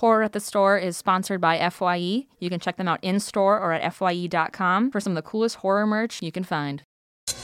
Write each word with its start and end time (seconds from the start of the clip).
Horror 0.00 0.22
at 0.22 0.32
the 0.32 0.40
Store 0.40 0.78
is 0.78 0.96
sponsored 0.96 1.42
by 1.42 1.58
FYE. 1.68 2.26
You 2.38 2.48
can 2.48 2.58
check 2.58 2.78
them 2.78 2.88
out 2.88 3.00
in 3.02 3.20
store 3.20 3.60
or 3.60 3.74
at 3.74 3.92
FYE.com 3.92 4.90
for 4.90 4.98
some 4.98 5.10
of 5.10 5.14
the 5.14 5.20
coolest 5.20 5.56
horror 5.56 5.86
merch 5.86 6.22
you 6.22 6.32
can 6.32 6.42
find. 6.42 6.82
Guys, 7.26 7.36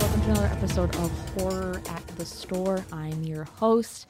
welcome 0.00 0.22
to 0.22 0.30
another 0.30 0.46
episode 0.46 0.96
of 0.96 1.10
Horror 1.36 1.82
at 1.90 2.06
the 2.16 2.24
Store. 2.24 2.82
I'm 2.90 3.22
your 3.22 3.44
host, 3.44 4.06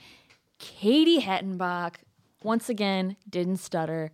Katie 0.60 1.20
Hettenbach. 1.20 1.96
Once 2.44 2.68
again, 2.68 3.16
didn't 3.28 3.56
stutter. 3.56 4.12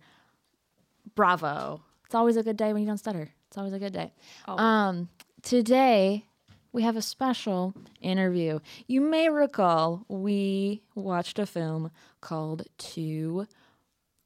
Bravo. 1.13 1.83
It's 2.07 2.15
always 2.15 2.35
a 2.35 2.41
good 2.41 2.57
day 2.57 2.73
when 2.73 2.81
you 2.81 2.87
don't 2.87 2.97
stutter. 2.97 3.29
It's 3.47 3.59
always 3.59 3.73
a 3.73 3.79
good 3.79 3.93
day. 3.93 4.11
Um, 4.47 5.09
today 5.43 6.25
we 6.71 6.83
have 6.83 6.95
a 6.95 7.01
special 7.01 7.73
interview. 8.01 8.59
You 8.87 9.01
may 9.01 9.29
recall 9.29 10.05
we 10.07 10.83
watched 10.95 11.39
a 11.39 11.45
film 11.45 11.91
called 12.21 12.63
Two 12.77 13.47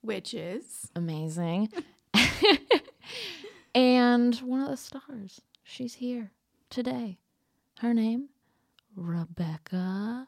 Witches. 0.01 0.91
Amazing. 0.95 1.69
and 3.75 4.35
one 4.37 4.61
of 4.61 4.69
the 4.69 4.77
stars, 4.77 5.41
she's 5.63 5.95
here 5.95 6.31
today. 6.69 7.17
Her 7.79 7.93
name, 7.93 8.29
Rebekah. 8.95 10.27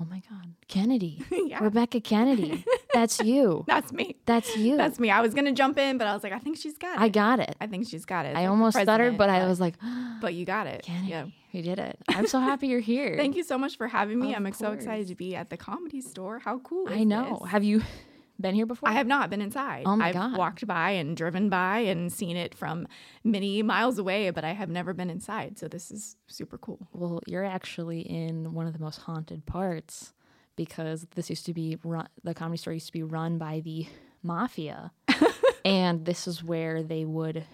Oh 0.00 0.04
my 0.08 0.22
God, 0.30 0.54
Kennedy. 0.68 1.22
Yeah. 1.50 1.62
Rebekah 1.64 2.00
Kennedy. 2.00 2.64
That's 2.94 3.20
you. 3.20 3.64
that's 3.68 3.92
me. 3.92 4.16
That's 4.26 4.56
you. 4.56 4.76
That's 4.76 4.98
me. 4.98 5.10
I 5.10 5.20
was 5.20 5.34
gonna 5.34 5.52
jump 5.52 5.78
in, 5.78 5.98
but 5.98 6.06
I 6.06 6.14
was 6.14 6.22
like, 6.22 6.32
I 6.32 6.38
think 6.38 6.56
she's 6.56 6.76
got 6.78 6.96
it. 6.96 7.00
I 7.00 7.08
got 7.08 7.40
it. 7.40 7.56
I 7.60 7.66
think 7.66 7.88
she's 7.88 8.04
got 8.04 8.26
it. 8.26 8.36
I 8.36 8.40
like 8.42 8.48
almost 8.50 8.78
stuttered, 8.78 9.16
but 9.16 9.30
I 9.30 9.46
was 9.46 9.60
like, 9.60 9.74
But 10.20 10.34
you 10.34 10.44
got 10.44 10.66
it. 10.66 10.82
Kennedy, 10.82 11.08
Yeah. 11.08 11.26
you 11.52 11.62
did 11.62 11.78
it. 11.78 11.98
I'm 12.08 12.26
so 12.26 12.40
happy 12.40 12.66
you're 12.68 12.80
here. 12.80 13.16
Thank 13.18 13.36
you 13.36 13.42
so 13.44 13.56
much 13.56 13.76
for 13.76 13.88
having 13.88 14.18
me. 14.18 14.34
Of 14.34 14.44
I'm 14.44 14.52
so 14.52 14.72
excited 14.72 15.08
to 15.08 15.14
be 15.14 15.34
at 15.36 15.50
the 15.50 15.56
comedy 15.56 16.00
store. 16.00 16.38
How 16.40 16.58
cool 16.58 16.88
is 16.88 16.92
I 16.98 17.04
know. 17.04 17.38
this? 17.42 17.50
Have 17.50 17.64
you 17.64 17.82
been 18.40 18.54
here 18.54 18.66
before? 18.66 18.88
I 18.88 18.92
have 18.92 19.06
not 19.06 19.30
been 19.30 19.40
inside. 19.40 19.84
Oh 19.86 19.96
my 19.96 20.08
I've 20.08 20.14
God. 20.14 20.36
walked 20.36 20.66
by 20.66 20.90
and 20.90 21.16
driven 21.16 21.48
by 21.48 21.78
and 21.80 22.12
seen 22.12 22.36
it 22.36 22.54
from 22.54 22.86
many 23.24 23.62
miles 23.62 23.98
away, 23.98 24.30
but 24.30 24.44
I 24.44 24.52
have 24.52 24.68
never 24.68 24.92
been 24.92 25.08
inside. 25.10 25.58
So 25.58 25.68
this 25.68 25.90
is 25.90 26.16
super 26.26 26.58
cool. 26.58 26.86
Well, 26.92 27.20
you're 27.26 27.44
actually 27.44 28.00
in 28.00 28.52
one 28.52 28.66
of 28.66 28.72
the 28.72 28.78
most 28.78 28.98
haunted 29.02 29.46
parts 29.46 30.12
because 30.56 31.06
this 31.14 31.30
used 31.30 31.46
to 31.46 31.54
be 31.54 31.78
run, 31.84 32.08
the 32.24 32.34
comedy 32.34 32.58
store 32.58 32.72
used 32.72 32.86
to 32.86 32.92
be 32.92 33.02
run 33.02 33.38
by 33.38 33.60
the 33.60 33.86
mafia. 34.22 34.92
and 35.64 36.04
this 36.04 36.26
is 36.28 36.42
where 36.44 36.82
they 36.82 37.04
would 37.04 37.44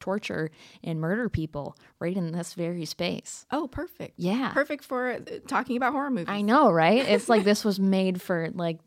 torture 0.00 0.50
and 0.82 1.00
murder 1.00 1.28
people 1.28 1.76
right 2.00 2.16
in 2.16 2.32
this 2.32 2.54
very 2.54 2.84
space. 2.84 3.46
Oh, 3.52 3.68
perfect. 3.68 4.14
Yeah. 4.16 4.50
Perfect 4.52 4.82
for 4.84 5.12
uh, 5.12 5.18
talking 5.46 5.76
about 5.76 5.92
horror 5.92 6.10
movies. 6.10 6.26
I 6.28 6.42
know, 6.42 6.72
right? 6.72 7.08
It's 7.08 7.28
like 7.28 7.44
this 7.44 7.64
was 7.64 7.78
made 7.78 8.20
for 8.20 8.48
like 8.52 8.80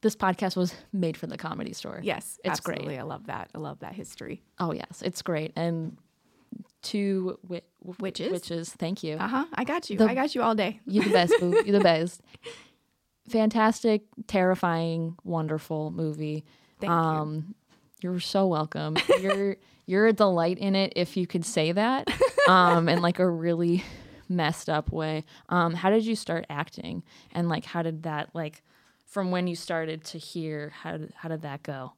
this 0.00 0.16
podcast 0.16 0.56
was 0.56 0.72
made 0.94 1.18
for 1.18 1.26
the 1.26 1.36
comedy 1.36 1.74
store. 1.74 2.00
Yes, 2.02 2.38
It's 2.42 2.60
great. 2.60 2.88
I 2.88 3.02
love 3.02 3.26
that. 3.26 3.50
I 3.54 3.58
love 3.58 3.80
that 3.80 3.92
history. 3.92 4.42
Oh 4.58 4.72
yes, 4.72 5.02
it's 5.04 5.20
great. 5.20 5.52
And 5.56 5.98
two 6.82 7.38
wi- 7.42 7.60
Witches? 7.98 8.32
witches, 8.32 8.70
thank 8.70 9.02
you. 9.02 9.16
Uh 9.16 9.28
huh. 9.28 9.44
I 9.54 9.64
got 9.64 9.90
you. 9.90 9.98
The- 9.98 10.08
I 10.08 10.14
got 10.14 10.34
you 10.34 10.40
all 10.42 10.54
day. 10.54 10.80
You're 10.86 11.04
the 11.04 11.10
best, 11.10 11.34
boo. 11.38 11.50
You're 11.66 11.78
the 11.78 11.80
best. 11.84 12.22
Fantastic, 13.28 14.02
terrifying, 14.26 15.16
wonderful 15.24 15.90
movie. 15.90 16.44
Thank 16.80 16.90
you. 16.90 16.96
um, 16.96 17.54
you. 18.02 18.12
are 18.12 18.20
so 18.20 18.46
welcome. 18.46 18.96
You're 19.20 19.56
you're 19.86 20.06
a 20.06 20.12
delight 20.12 20.58
in 20.58 20.76
it, 20.76 20.92
if 20.94 21.16
you 21.16 21.26
could 21.26 21.44
say 21.44 21.72
that, 21.72 22.06
um, 22.48 22.88
in 22.88 23.02
like 23.02 23.18
a 23.18 23.28
really 23.28 23.82
messed 24.28 24.68
up 24.68 24.92
way. 24.92 25.24
Um, 25.48 25.74
how 25.74 25.90
did 25.90 26.06
you 26.06 26.14
start 26.14 26.46
acting, 26.48 27.02
and 27.32 27.48
like 27.48 27.64
how 27.64 27.82
did 27.82 28.04
that 28.04 28.30
like 28.32 28.62
from 29.06 29.32
when 29.32 29.48
you 29.48 29.56
started 29.56 30.04
to 30.04 30.18
here? 30.18 30.72
How 30.82 30.96
did 30.96 31.12
how 31.16 31.28
did 31.28 31.42
that 31.42 31.64
go? 31.64 31.92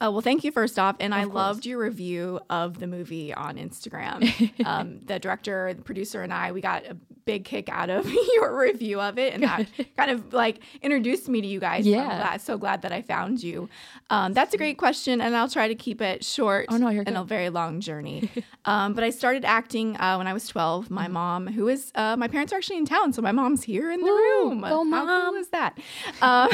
Uh, 0.00 0.10
well, 0.10 0.20
thank 0.20 0.42
you 0.42 0.50
first 0.50 0.78
off, 0.78 0.96
and 0.98 1.14
I 1.14 1.22
course. 1.22 1.34
loved 1.34 1.66
your 1.66 1.78
review 1.78 2.40
of 2.50 2.80
the 2.80 2.86
movie 2.86 3.32
on 3.32 3.56
Instagram. 3.56 4.50
um, 4.66 5.00
the 5.04 5.18
director, 5.20 5.72
the 5.72 5.82
producer, 5.82 6.22
and 6.22 6.32
I 6.32 6.50
we 6.50 6.60
got 6.60 6.84
a 6.84 6.96
big 7.26 7.44
kick 7.44 7.68
out 7.68 7.90
of 7.90 8.08
your 8.34 8.56
review 8.58 9.00
of 9.00 9.18
it, 9.18 9.34
and 9.34 9.42
that 9.42 9.66
kind 9.96 10.10
of 10.12 10.32
like 10.32 10.60
introduced 10.80 11.28
me 11.28 11.40
to 11.40 11.46
you 11.46 11.58
guys. 11.60 11.84
So 11.84 11.90
I'm 11.90 11.96
Yeah. 11.98 12.18
glad, 12.18 12.40
so 12.40 12.56
glad 12.56 12.82
that 12.82 12.92
I 12.92 13.02
found 13.02 13.42
you. 13.42 13.68
Um, 14.10 14.32
that's 14.32 14.54
a 14.54 14.56
great 14.56 14.78
question, 14.78 15.20
and 15.20 15.36
I'll 15.36 15.48
try 15.48 15.66
to 15.68 15.74
keep 15.74 16.00
it 16.00 16.24
short. 16.24 16.66
Oh, 16.70 16.76
no, 16.78 16.88
you're 16.88 17.02
and 17.06 17.16
a 17.18 17.24
very 17.24 17.50
long 17.50 17.80
journey. 17.80 18.30
um, 18.64 18.94
but 18.94 19.02
I 19.04 19.10
started 19.10 19.44
acting 19.44 19.96
uh, 19.98 20.14
when 20.16 20.26
I 20.28 20.32
was 20.32 20.46
12. 20.48 20.84
Mm-hmm. 20.86 20.94
My 20.94 21.08
mom, 21.08 21.48
who 21.48 21.66
is 21.68 21.90
uh, 21.96 22.16
my 22.16 22.28
parents 22.28 22.52
are 22.52 22.56
actually 22.56 22.78
in 22.78 22.86
town, 22.86 23.12
so 23.12 23.20
my 23.20 23.32
mom's 23.32 23.64
here 23.64 23.90
in 23.90 24.00
the 24.00 24.06
Woo, 24.06 24.16
room. 24.50 24.62
How 24.62 24.84
Mom. 24.84 25.30
cool 25.32 25.34
is 25.40 25.48
that? 25.48 25.76
Um, 26.22 26.48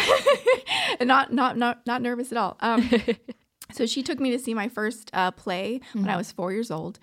and 0.98 1.06
not 1.06 1.32
not 1.32 1.56
not 1.58 1.86
not 1.86 2.00
nervous 2.00 2.32
at 2.32 2.38
all. 2.38 2.56
Um, 2.60 2.88
so 3.72 3.86
she 3.86 4.02
took 4.02 4.20
me 4.20 4.30
to 4.30 4.38
see 4.38 4.54
my 4.54 4.68
first 4.68 5.10
uh, 5.12 5.30
play 5.30 5.80
when 5.92 6.08
I 6.08 6.16
was 6.16 6.30
four 6.32 6.52
years 6.52 6.70
old. 6.70 6.98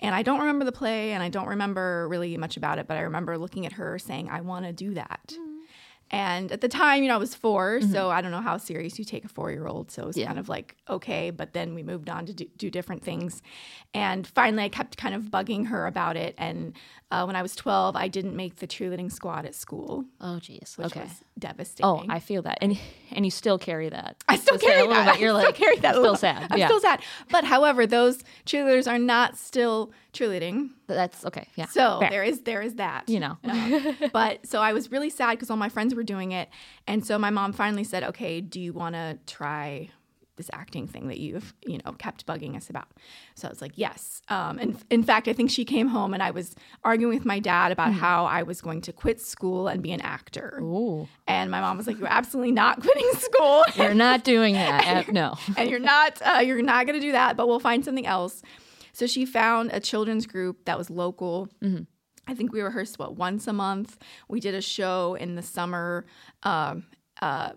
and 0.00 0.14
I 0.14 0.22
don't 0.22 0.40
remember 0.40 0.64
the 0.64 0.72
play 0.72 1.12
and 1.12 1.22
I 1.22 1.28
don't 1.28 1.46
remember 1.48 2.06
really 2.08 2.36
much 2.36 2.56
about 2.56 2.78
it, 2.78 2.86
but 2.86 2.96
I 2.96 3.00
remember 3.00 3.36
looking 3.38 3.66
at 3.66 3.72
her 3.72 3.98
saying, 3.98 4.28
I 4.30 4.40
want 4.40 4.64
to 4.66 4.72
do 4.72 4.94
that. 4.94 5.34
And 6.12 6.50
at 6.50 6.60
the 6.60 6.68
time, 6.68 7.02
you 7.02 7.08
know, 7.08 7.14
I 7.14 7.18
was 7.18 7.34
4 7.34 7.82
so 7.82 8.10
I 8.10 8.20
don't 8.20 8.32
know 8.32 8.40
how 8.40 8.56
serious 8.56 8.98
you 8.98 9.04
take 9.04 9.24
a 9.24 9.28
four 9.28 9.50
year 9.52 9.66
old. 9.68 9.90
So 9.92 10.02
it 10.02 10.06
was 10.06 10.16
Yeah. 10.16 10.26
kind 10.26 10.38
of 10.40 10.48
like, 10.48 10.76
okay. 10.88 11.30
But 11.30 11.52
then 11.52 11.74
we 11.74 11.82
moved 11.84 12.08
on 12.10 12.26
to 12.26 12.32
do, 12.34 12.46
do 12.56 12.68
different 12.70 13.04
things. 13.04 13.42
And 13.94 14.26
finally, 14.26 14.64
I 14.64 14.68
kept 14.68 14.96
kind 14.96 15.14
of 15.14 15.24
bugging 15.24 15.68
her 15.68 15.86
about 15.86 16.16
it. 16.16 16.34
And 16.36 16.74
uh, 17.12 17.24
when 17.24 17.36
I 17.36 17.42
was 17.42 17.54
12, 17.54 17.94
I 17.96 18.08
didn't 18.08 18.34
make 18.34 18.56
the 18.56 18.66
cheerleading 18.66 19.10
squad 19.12 19.44
at 19.46 19.54
school, 19.54 20.04
Oh, 20.20 20.38
geez. 20.40 20.74
which 20.76 20.86
Okay. 20.88 21.02
was 21.02 21.22
devastating. 21.38 21.86
Oh, 21.86 22.04
I 22.08 22.18
feel 22.20 22.42
that, 22.42 22.58
and 22.60 22.78
and 23.12 23.24
you 23.24 23.30
still 23.32 23.58
carry 23.58 23.88
that. 23.88 24.16
I 24.28 24.36
still 24.36 24.54
Just 24.58 24.64
a 24.64 24.68
carry 24.68 24.78
little 24.86 24.94
that. 24.94 25.12
bit. 25.14 25.20
You're 25.20 25.30
I 25.30 25.34
like 25.34 25.56
still 25.56 25.64
carry 25.66 25.76
that. 25.80 25.96
a 25.96 25.98
Still 25.98 26.14
sad. 26.16 26.46
I'm 26.50 26.58
yeah, 26.58 26.66
still 26.66 26.80
sad. 26.80 27.00
But 27.30 27.44
however, 27.44 27.86
those 27.86 28.22
cheerleaders 28.46 28.88
are 28.88 28.98
not 28.98 29.36
still 29.36 29.90
cheerleading. 30.12 30.70
That's 30.94 31.24
okay. 31.26 31.48
Yeah. 31.56 31.66
So 31.66 32.00
Fair. 32.00 32.10
there 32.10 32.24
is 32.24 32.40
there 32.42 32.62
is 32.62 32.74
that. 32.76 33.08
you 33.08 33.20
know. 33.20 33.38
Um, 33.44 33.96
but 34.12 34.46
so 34.46 34.60
I 34.60 34.72
was 34.72 34.90
really 34.90 35.10
sad 35.10 35.32
because 35.32 35.50
all 35.50 35.56
my 35.56 35.68
friends 35.68 35.94
were 35.94 36.02
doing 36.04 36.32
it, 36.32 36.48
and 36.86 37.04
so 37.04 37.18
my 37.18 37.30
mom 37.30 37.52
finally 37.52 37.84
said, 37.84 38.02
"Okay, 38.04 38.40
do 38.40 38.60
you 38.60 38.72
want 38.72 38.94
to 38.94 39.18
try 39.26 39.90
this 40.36 40.48
acting 40.54 40.86
thing 40.86 41.08
that 41.08 41.18
you've 41.18 41.52
you 41.66 41.78
know 41.84 41.92
kept 41.92 42.26
bugging 42.26 42.56
us 42.56 42.70
about?" 42.70 42.88
So 43.34 43.48
I 43.48 43.50
was 43.50 43.60
like, 43.60 43.72
"Yes." 43.76 44.22
Um, 44.28 44.58
and 44.58 44.76
in 44.90 45.02
fact, 45.02 45.28
I 45.28 45.32
think 45.32 45.50
she 45.50 45.64
came 45.64 45.88
home 45.88 46.14
and 46.14 46.22
I 46.22 46.30
was 46.30 46.54
arguing 46.84 47.14
with 47.14 47.26
my 47.26 47.40
dad 47.40 47.72
about 47.72 47.92
how 47.92 48.24
I 48.26 48.42
was 48.44 48.60
going 48.60 48.80
to 48.82 48.92
quit 48.92 49.20
school 49.20 49.68
and 49.68 49.82
be 49.82 49.92
an 49.92 50.00
actor, 50.00 50.58
Ooh, 50.62 51.08
and 51.26 51.50
my 51.50 51.60
mom 51.60 51.76
was 51.76 51.86
like, 51.86 51.98
"You're 51.98 52.08
absolutely 52.08 52.52
not 52.52 52.80
quitting 52.82 53.10
school." 53.14 53.64
you're 53.76 53.92
not 53.94 54.24
doing 54.24 54.54
that. 54.64 55.08
Uh, 55.08 55.12
no. 55.12 55.36
and 55.56 55.68
you're 55.70 55.78
not 55.80 56.20
uh, 56.24 56.38
you're 56.40 56.62
not 56.62 56.86
going 56.86 56.98
to 56.98 57.04
do 57.04 57.12
that 57.12 57.36
but 57.36 57.46
we'll 57.48 57.60
find 57.60 57.84
something 57.84 58.06
else 58.06 58.42
so 58.92 59.06
she 59.06 59.24
found 59.24 59.70
a 59.72 59.80
children's 59.80 60.26
group 60.26 60.64
that 60.64 60.78
was 60.78 60.90
local 60.90 61.48
i 62.26 62.34
think 62.34 62.52
we 62.52 62.60
rehearsed 62.60 62.98
what 62.98 63.16
once 63.16 63.46
a 63.46 63.52
month 63.52 63.98
we 64.28 64.40
did 64.40 64.54
a 64.54 64.62
show 64.62 65.14
in 65.14 65.34
the 65.34 65.42
summer 65.42 66.04
um, 66.42 66.84
uh, 67.22 67.50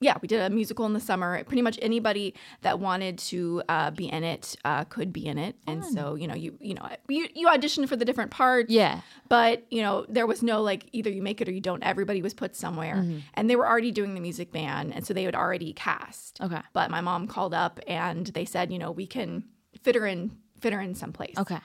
yeah, 0.00 0.16
we 0.20 0.28
did 0.28 0.40
a 0.40 0.50
musical 0.50 0.84
in 0.84 0.92
the 0.92 1.00
summer. 1.00 1.42
Pretty 1.44 1.62
much 1.62 1.78
anybody 1.80 2.34
that 2.60 2.78
wanted 2.78 3.16
to 3.18 3.62
uh, 3.68 3.90
be 3.90 4.08
in 4.08 4.24
it 4.24 4.54
uh, 4.64 4.84
could 4.84 5.10
be 5.10 5.26
in 5.26 5.38
it, 5.38 5.56
and 5.66 5.82
so 5.84 6.16
you 6.16 6.28
know, 6.28 6.34
you 6.34 6.56
you 6.60 6.74
know, 6.74 6.86
you, 7.08 7.26
you 7.34 7.48
auditioned 7.48 7.88
for 7.88 7.96
the 7.96 8.04
different 8.04 8.30
parts. 8.30 8.70
Yeah. 8.70 9.00
But, 9.28 9.64
you 9.70 9.82
know, 9.82 10.04
there 10.08 10.26
was 10.26 10.42
no 10.42 10.62
like 10.62 10.88
either 10.92 11.10
you 11.10 11.22
make 11.22 11.40
it 11.40 11.48
or 11.48 11.52
you 11.52 11.60
don't. 11.60 11.82
Everybody 11.82 12.22
was 12.22 12.34
put 12.34 12.54
somewhere. 12.54 13.04
And 13.34 13.50
they 13.50 13.56
were 13.56 13.66
already 13.66 13.90
doing 13.90 14.14
the 14.14 14.20
music 14.20 14.52
band. 14.52 14.94
And 14.94 15.06
so 15.06 15.14
they 15.14 15.24
had 15.24 15.34
already 15.34 15.72
cast. 15.72 16.40
Okay. 16.40 16.60
But 16.72 16.90
my 16.90 17.00
mom 17.00 17.26
called 17.26 17.54
up 17.54 17.80
and 17.86 18.26
they 18.28 18.44
said, 18.44 18.72
you 18.72 18.78
know, 18.78 18.90
we 18.90 19.06
can 19.06 19.44
fit 19.86 19.94
her 19.94 20.04
in, 20.04 20.36
fit 20.60 20.72
her 20.72 20.80
in 20.80 20.96
someplace. 20.96 21.38
Okay. 21.38 21.60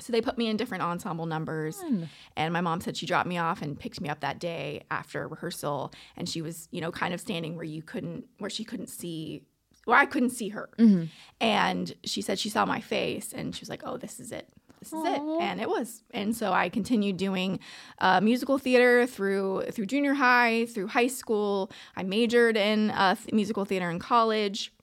So 0.00 0.12
they 0.12 0.20
put 0.20 0.36
me 0.36 0.48
in 0.48 0.56
different 0.56 0.82
ensemble 0.82 1.24
numbers. 1.26 1.80
And 2.36 2.52
my 2.52 2.60
mom 2.60 2.80
said 2.80 2.96
she 2.96 3.06
dropped 3.06 3.28
me 3.28 3.38
off 3.38 3.62
and 3.62 3.78
picked 3.78 4.00
me 4.00 4.08
up 4.08 4.18
that 4.20 4.40
day 4.40 4.82
after 4.90 5.28
rehearsal. 5.28 5.92
And 6.16 6.28
she 6.28 6.42
was, 6.42 6.66
you 6.72 6.80
know, 6.80 6.90
kind 6.90 7.14
of 7.14 7.20
standing 7.20 7.54
where 7.54 7.64
you 7.64 7.80
couldn't, 7.80 8.24
where 8.38 8.50
she 8.50 8.64
couldn't 8.64 8.88
see, 8.88 9.44
where 9.84 9.96
I 9.96 10.04
couldn't 10.04 10.30
see 10.30 10.48
her. 10.48 10.68
And 11.40 11.94
she 12.02 12.22
said 12.22 12.40
she 12.40 12.48
saw 12.48 12.66
my 12.66 12.80
face 12.80 13.32
and 13.32 13.54
she 13.54 13.60
was 13.60 13.68
like, 13.68 13.82
oh, 13.84 13.96
this 13.96 14.18
is 14.18 14.32
it. 14.32 14.48
This 14.80 14.92
is 14.92 15.04
it. 15.04 15.20
And 15.40 15.60
it 15.60 15.68
was. 15.68 16.02
And 16.10 16.34
so 16.34 16.52
I 16.52 16.68
continued 16.68 17.16
doing 17.16 17.60
uh, 18.00 18.20
musical 18.20 18.58
theater 18.58 19.06
through 19.06 19.62
through 19.70 19.86
junior 19.86 20.14
high, 20.14 20.66
through 20.66 20.88
high 20.88 21.06
school. 21.06 21.70
I 21.96 22.02
majored 22.02 22.56
in 22.56 22.90
uh, 22.90 23.14
musical 23.32 23.64
theater 23.64 23.88
in 23.90 24.00
college. 24.00 24.73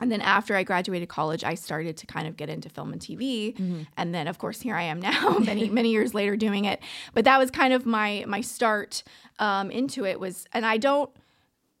And 0.00 0.10
then 0.10 0.20
after 0.20 0.56
I 0.56 0.62
graduated 0.62 1.08
college, 1.08 1.44
I 1.44 1.54
started 1.54 1.96
to 1.98 2.06
kind 2.06 2.26
of 2.26 2.36
get 2.36 2.48
into 2.48 2.68
film 2.68 2.92
and 2.92 3.00
TV. 3.00 3.86
And 3.96 4.14
then 4.14 4.26
of 4.28 4.38
course 4.38 4.60
here 4.60 4.74
I 4.74 4.82
am 4.84 5.00
now, 5.00 5.38
many, 5.40 5.68
many 5.68 5.90
years 5.90 6.14
later 6.14 6.36
doing 6.36 6.64
it. 6.64 6.80
But 7.14 7.24
that 7.24 7.38
was 7.38 7.50
kind 7.50 7.72
of 7.72 7.86
my 7.86 8.24
my 8.26 8.40
start 8.40 9.02
um, 9.38 9.70
into 9.70 10.04
it 10.04 10.18
was 10.18 10.46
and 10.52 10.64
I 10.66 10.76
don't 10.78 11.10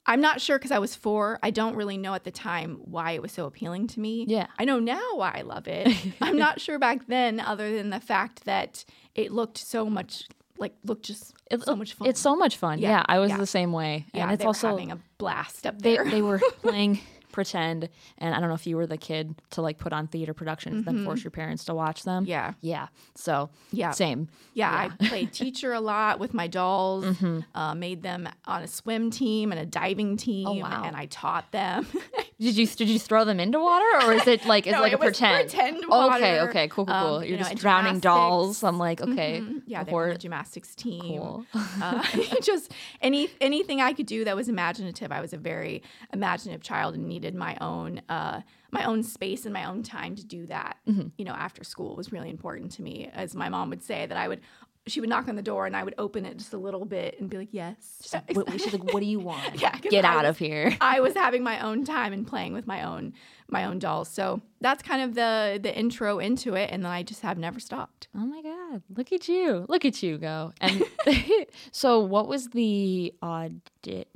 I'm 0.06 0.20
not 0.20 0.40
sure 0.40 0.58
because 0.58 0.70
I 0.72 0.78
was 0.78 0.94
four. 0.94 1.38
I 1.42 1.50
don't 1.50 1.76
really 1.76 1.98
know 1.98 2.14
at 2.14 2.24
the 2.24 2.30
time 2.30 2.78
why 2.84 3.12
it 3.12 3.22
was 3.22 3.32
so 3.32 3.44
appealing 3.44 3.86
to 3.88 4.00
me. 4.00 4.24
Yeah. 4.26 4.46
I 4.58 4.64
know 4.64 4.78
now 4.80 5.14
why 5.14 5.32
I 5.36 5.42
love 5.42 5.68
it. 5.68 5.94
I'm 6.20 6.36
not 6.38 6.60
sure 6.60 6.78
back 6.78 7.06
then, 7.06 7.38
other 7.38 7.76
than 7.76 7.90
the 7.90 8.00
fact 8.00 8.44
that 8.46 8.84
it 9.14 9.30
looked 9.30 9.58
so 9.58 9.88
much 9.88 10.26
like 10.58 10.74
looked 10.84 11.04
just 11.04 11.34
It's 11.50 11.64
so 11.64 11.76
much 11.76 11.92
fun. 11.94 12.08
It's 12.08 12.20
so 12.20 12.34
much 12.36 12.56
fun. 12.56 12.78
Yeah, 12.78 12.90
Yeah, 12.90 13.04
I 13.08 13.18
was 13.18 13.30
yeah. 13.30 13.36
the 13.38 13.46
same 13.46 13.72
way. 13.72 14.06
yeah, 14.12 14.24
and 14.24 14.32
it's 14.32 14.40
they 14.40 14.46
also 14.46 14.68
were 14.68 14.72
having 14.72 14.90
a 14.92 14.98
blast 15.18 15.66
up 15.66 15.80
they 15.80 15.94
there. 15.96 16.04
they 16.10 16.22
were 16.22 16.40
playing 16.62 17.00
pretend 17.32 17.88
and 18.18 18.34
I 18.34 18.40
don't 18.40 18.48
know 18.48 18.54
if 18.54 18.66
you 18.66 18.76
were 18.76 18.86
the 18.86 18.96
kid 18.96 19.34
to 19.50 19.62
like 19.62 19.78
put 19.78 19.92
on 19.92 20.06
theater 20.06 20.34
productions 20.34 20.84
then 20.84 21.04
force 21.04 21.22
your 21.24 21.30
parents 21.30 21.64
to 21.66 21.74
watch 21.74 22.02
them. 22.04 22.24
Mm-hmm. 22.24 22.30
yeah, 22.30 22.52
Yeah. 22.60 22.88
So 23.14 23.50
yeah. 23.72 23.90
same. 23.92 24.28
Yeah, 24.54 24.70
I 24.70 25.06
played 25.06 25.32
teacher 25.32 25.72
a 25.72 25.80
lot 25.80 26.18
with 26.18 26.34
my 26.34 26.46
dolls. 26.46 27.04
Mm-hmm. 27.04 27.40
Uh, 27.54 27.74
made 27.74 28.02
them 28.02 28.28
on 28.46 28.62
a 28.62 28.66
swim 28.68 29.10
team 29.10 29.52
and 29.52 29.60
a 29.60 29.66
diving 29.66 30.16
team, 30.16 30.46
Oh, 30.46 30.54
wow. 30.54 30.82
and 30.84 30.96
I 30.96 31.06
taught 31.06 31.50
them. 31.52 31.86
Did 32.40 32.56
you 32.56 32.66
did 32.66 32.88
you 32.88 32.98
throw 32.98 33.26
them 33.26 33.38
into 33.38 33.60
water 33.60 33.84
or 34.06 34.14
is 34.14 34.26
it 34.26 34.46
like 34.46 34.66
is 34.66 34.72
No, 34.74 34.80
like 34.80 34.92
it 34.92 34.94
a 34.94 34.98
was 34.98 35.08
pretend? 35.08 35.50
pretend 35.50 35.84
Oh, 35.90 36.14
okay, 36.16 36.40
okay, 36.40 36.68
cool, 36.68 36.86
cool, 36.86 36.94
Um, 36.94 37.06
cool. 37.06 37.22
you 37.22 37.30
You're 37.30 37.38
know, 37.38 37.44
just 37.44 37.56
drowning 37.60 38.00
dolls. 38.00 38.62
I'm 38.64 38.78
like, 38.78 39.02
okay. 39.02 39.40
Mhm. 39.42 39.62
Yeah, 39.66 39.84
they 39.84 39.92
were 39.92 40.12
the 40.14 40.18
gymnastics 40.18 40.74
team. 40.74 41.00
Cool. 41.02 41.44
Uh, 41.54 42.02
just 42.42 42.72
any 43.02 43.28
anything 43.42 43.82
I 43.82 43.92
could 43.92 44.06
do 44.06 44.24
that 44.24 44.34
was 44.36 44.48
imaginative. 44.48 45.12
I 45.12 45.20
was 45.20 45.34
a 45.34 45.36
very 45.38 45.82
imaginative 46.14 46.62
child 46.62 46.94
and 46.94 47.06
needed 47.06 47.34
my 47.34 47.58
own 47.60 48.00
uh, 48.08 48.40
my 48.70 48.84
own 48.84 49.02
space 49.02 49.44
and 49.44 49.52
my 49.52 49.64
own 49.66 49.82
time 49.82 50.16
to 50.16 50.24
do 50.24 50.46
that. 50.46 50.78
Mm-hmm. 50.88 51.08
You 51.18 51.24
know, 51.26 51.32
after 51.34 51.62
school 51.62 51.94
was 51.94 52.10
really 52.10 52.30
important 52.30 52.72
to 52.72 52.82
me. 52.82 53.10
As 53.12 53.34
my 53.34 53.50
mom 53.50 53.68
would 53.68 53.82
say, 53.82 54.06
that 54.06 54.16
I 54.16 54.28
would. 54.28 54.40
She 54.86 55.00
would 55.00 55.10
knock 55.10 55.28
on 55.28 55.36
the 55.36 55.42
door 55.42 55.66
and 55.66 55.76
I 55.76 55.84
would 55.84 55.94
open 55.98 56.24
it 56.24 56.38
just 56.38 56.54
a 56.54 56.58
little 56.58 56.86
bit 56.86 57.20
and 57.20 57.28
be 57.28 57.36
like, 57.36 57.50
"Yes." 57.52 58.14
What, 58.32 58.50
she's 58.52 58.72
like, 58.72 58.82
what 58.92 59.00
do 59.00 59.06
you 59.06 59.20
want? 59.20 59.54
Yeah, 59.60 59.76
Get 59.78 60.04
I 60.06 60.14
out 60.14 60.22
was- 60.24 60.30
of 60.30 60.38
here. 60.38 60.74
I 60.80 61.00
was 61.00 61.12
having 61.14 61.42
my 61.42 61.60
own 61.60 61.84
time 61.84 62.12
and 62.14 62.26
playing 62.26 62.54
with 62.54 62.66
my 62.66 62.82
own 62.82 63.12
my 63.48 63.64
own 63.66 63.78
dolls. 63.78 64.08
So 64.08 64.40
that's 64.60 64.82
kind 64.82 65.02
of 65.02 65.14
the 65.14 65.60
the 65.62 65.76
intro 65.78 66.18
into 66.18 66.54
it, 66.54 66.70
and 66.72 66.82
then 66.84 66.90
I 66.90 67.02
just 67.02 67.20
have 67.20 67.36
never 67.36 67.60
stopped. 67.60 68.08
Oh 68.14 68.24
my 68.26 68.40
god! 68.42 68.82
Look 68.96 69.12
at 69.12 69.28
you! 69.28 69.66
Look 69.68 69.84
at 69.84 70.02
you 70.02 70.16
go! 70.18 70.52
And 70.62 70.82
so, 71.72 72.00
what 72.00 72.26
was 72.26 72.48
the 72.48 73.12
audition 73.22 74.06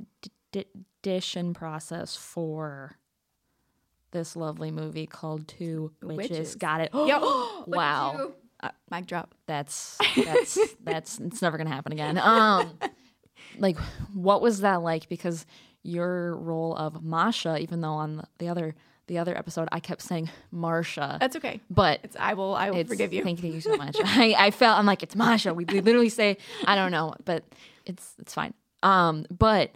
process 1.53 2.15
for 2.15 2.97
this 4.11 4.35
lovely 4.35 4.71
movie 4.71 5.05
called 5.05 5.47
Two 5.47 5.91
Witches? 6.01 6.29
Witches. 6.31 6.55
Got 6.55 6.81
it! 6.81 6.89
Yo, 6.93 7.03
at 7.61 7.67
wow! 7.67 8.31
You. 8.73 8.95
Mic 8.97 9.05
drop. 9.07 9.33
That's 9.47 9.97
that's 10.15 10.57
that's 10.83 11.19
it's 11.19 11.41
never 11.41 11.57
gonna 11.57 11.69
happen 11.69 11.91
again. 11.91 12.17
Um, 12.17 12.77
like, 13.57 13.77
what 14.13 14.41
was 14.41 14.61
that 14.61 14.81
like? 14.81 15.07
Because 15.09 15.45
your 15.83 16.35
role 16.37 16.75
of 16.75 17.03
Masha, 17.03 17.57
even 17.59 17.81
though 17.81 17.93
on 17.93 18.17
the, 18.17 18.23
the 18.39 18.49
other 18.49 18.75
the 19.07 19.19
other 19.19 19.37
episode 19.37 19.69
I 19.71 19.79
kept 19.79 20.01
saying 20.01 20.31
Marsha, 20.53 21.19
That's 21.19 21.35
okay. 21.35 21.61
but 21.69 21.99
It's 22.03 22.15
I 22.19 22.33
will 22.33 22.55
I 22.55 22.71
will 22.71 22.83
forgive 22.85 23.13
you. 23.13 23.23
Thank 23.23 23.43
you 23.43 23.61
so 23.61 23.75
much. 23.77 23.95
I, 24.03 24.33
I 24.37 24.51
felt 24.51 24.79
I'm 24.79 24.87
like 24.87 25.03
it's 25.03 25.15
Masha. 25.15 25.53
We, 25.53 25.65
we 25.65 25.81
literally 25.81 26.09
say 26.09 26.37
I 26.65 26.75
don't 26.75 26.91
know, 26.91 27.13
but 27.23 27.43
it's 27.85 28.15
it's 28.19 28.33
fine. 28.33 28.53
Um, 28.81 29.25
but 29.29 29.71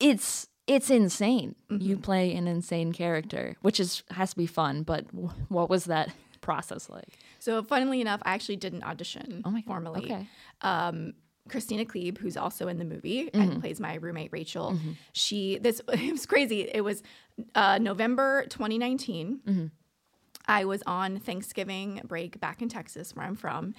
it's 0.00 0.46
it's 0.66 0.90
insane. 0.90 1.54
You 1.70 1.94
Mm-hmm. 1.96 2.02
play 2.02 2.34
an 2.34 2.46
insane 2.46 2.92
character, 2.92 3.56
which 3.62 3.80
is 3.80 4.02
has 4.10 4.30
to 4.30 4.36
be 4.36 4.46
fun. 4.46 4.82
But 4.82 5.06
w- 5.08 5.30
what 5.48 5.68
was 5.68 5.86
that 5.86 6.12
process 6.40 6.88
like? 6.88 7.18
So 7.48 7.62
funnily 7.62 8.00
enough, 8.02 8.20
I 8.24 8.34
actually 8.34 8.56
did 8.56 8.72
an 8.74 8.82
audition 8.82 9.42
Oh 9.46 9.50
my 9.50 9.60
god. 9.62 9.66
formally. 9.66 10.04
Okay. 10.04 10.26
Um, 10.60 11.14
Kristina 11.48 11.86
Klebe, 11.86 12.18
who's 12.18 12.36
also 12.36 12.68
in 12.68 12.76
the 12.78 12.84
movie 12.84 13.24
Mm-hmm. 13.24 13.40
and 13.40 13.60
plays 13.62 13.80
my 13.80 13.94
roommate 13.94 14.30
Rachel, 14.32 14.78
she 15.12 15.58
this 15.58 15.80
it 15.88 16.12
was 16.12 16.26
crazy. 16.26 16.60
It 16.72 16.82
was 16.82 17.02
uh, 17.54 17.78
November 17.78 18.44
2019. 18.50 19.40
Mm-hmm. 19.46 19.66
I 20.50 20.64
was 20.64 20.82
on 20.86 21.18
Thanksgiving 21.20 22.00
break 22.06 22.40
back 22.40 22.62
in 22.62 22.68
Texas, 22.70 23.14
where 23.14 23.26
I'm 23.26 23.36
from, 23.36 23.74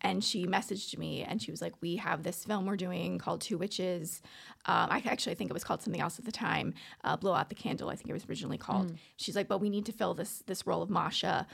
and 0.00 0.24
she 0.24 0.46
messaged 0.46 0.96
me 0.96 1.22
and 1.22 1.40
she 1.42 1.50
was 1.50 1.60
like, 1.60 1.74
"We 1.82 1.96
have 1.96 2.22
this 2.22 2.44
film 2.44 2.64
we're 2.66 2.76
doing 2.76 3.18
called 3.18 3.40
Two 3.42 3.58
Witches. 3.58 4.22
Um, 4.66 4.88
I 4.90 5.02
actually 5.04 5.34
think 5.34 5.50
it 5.50 5.54
was 5.54 5.64
called 5.64 5.82
something 5.82 6.00
else 6.00 6.18
at 6.18 6.24
the 6.24 6.32
time, 6.32 6.72
uh, 7.04 7.16
Blow 7.18 7.34
Out 7.34 7.48
the 7.50 7.54
Candle. 7.54 7.90
I 7.90 7.96
think 7.96 8.08
it 8.08 8.14
was 8.14 8.26
originally 8.28 8.56
called. 8.58 8.86
Mm. 8.92 8.96
She's 9.16 9.36
like, 9.36 9.48
but 9.48 9.58
we 9.60 9.68
need 9.68 9.84
to 9.86 9.92
fill 9.92 10.14
this 10.14 10.42
this 10.46 10.66
role 10.66 10.82
of 10.82 10.88
Masha. 10.90 11.46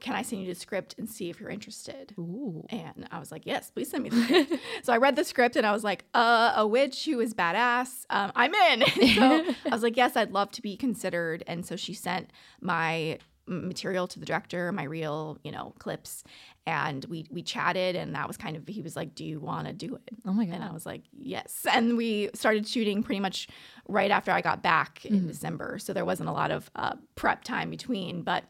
Can 0.00 0.14
I 0.14 0.22
send 0.22 0.42
you 0.42 0.48
the 0.48 0.54
script 0.58 0.94
and 0.98 1.08
see 1.08 1.30
if 1.30 1.40
you're 1.40 1.50
interested?" 1.50 2.12
Ooh. 2.18 2.64
And 2.68 3.08
I 3.10 3.18
was 3.18 3.32
like, 3.32 3.46
yes, 3.46 3.70
please 3.70 3.90
send 3.90 4.04
me 4.04 4.10
the 4.10 4.22
script. 4.22 4.52
so 4.82 4.92
I 4.92 4.98
read 4.98 5.16
the 5.16 5.24
script 5.24 5.56
and 5.56 5.66
I 5.66 5.72
was 5.72 5.84
like, 5.84 6.04
uh, 6.14 6.52
a 6.56 6.66
witch 6.66 7.04
who 7.06 7.20
is 7.20 7.32
badass. 7.34 8.04
Um, 8.10 8.30
I'm 8.34 8.54
in. 8.54 8.84
so 9.14 9.44
I 9.64 9.68
was 9.70 9.82
like, 9.82 9.96
yes, 9.96 10.16
I'd 10.16 10.32
love 10.32 10.50
to 10.52 10.62
be 10.62 10.76
considered. 10.76 11.44
And 11.46 11.64
so 11.64 11.76
she 11.76 11.94
sent 11.94 12.30
my 12.60 13.18
material 13.48 14.08
to 14.08 14.18
the 14.18 14.26
director, 14.26 14.72
my 14.72 14.82
real, 14.82 15.38
you 15.44 15.52
know, 15.52 15.72
clips. 15.78 16.24
And 16.66 17.04
we 17.04 17.26
we 17.30 17.42
chatted 17.42 17.94
and 17.94 18.12
that 18.16 18.26
was 18.26 18.36
kind 18.36 18.56
of 18.56 18.66
he 18.66 18.82
was 18.82 18.96
like, 18.96 19.14
Do 19.14 19.24
you 19.24 19.38
wanna 19.38 19.72
do 19.72 19.94
it? 19.94 20.10
Oh 20.26 20.32
my 20.32 20.46
god. 20.46 20.56
And 20.56 20.64
I 20.64 20.72
was 20.72 20.84
like, 20.84 21.02
Yes. 21.16 21.64
And 21.72 21.96
we 21.96 22.28
started 22.34 22.66
shooting 22.66 23.04
pretty 23.04 23.20
much 23.20 23.46
right 23.88 24.10
after 24.10 24.32
I 24.32 24.40
got 24.40 24.62
back 24.64 24.98
Mm-hmm. 25.04 25.14
in 25.14 25.26
December. 25.28 25.78
So 25.78 25.92
there 25.92 26.04
wasn't 26.04 26.28
a 26.28 26.32
lot 26.32 26.50
of 26.50 26.68
uh, 26.74 26.96
prep 27.14 27.44
time 27.44 27.70
between, 27.70 28.22
but 28.22 28.42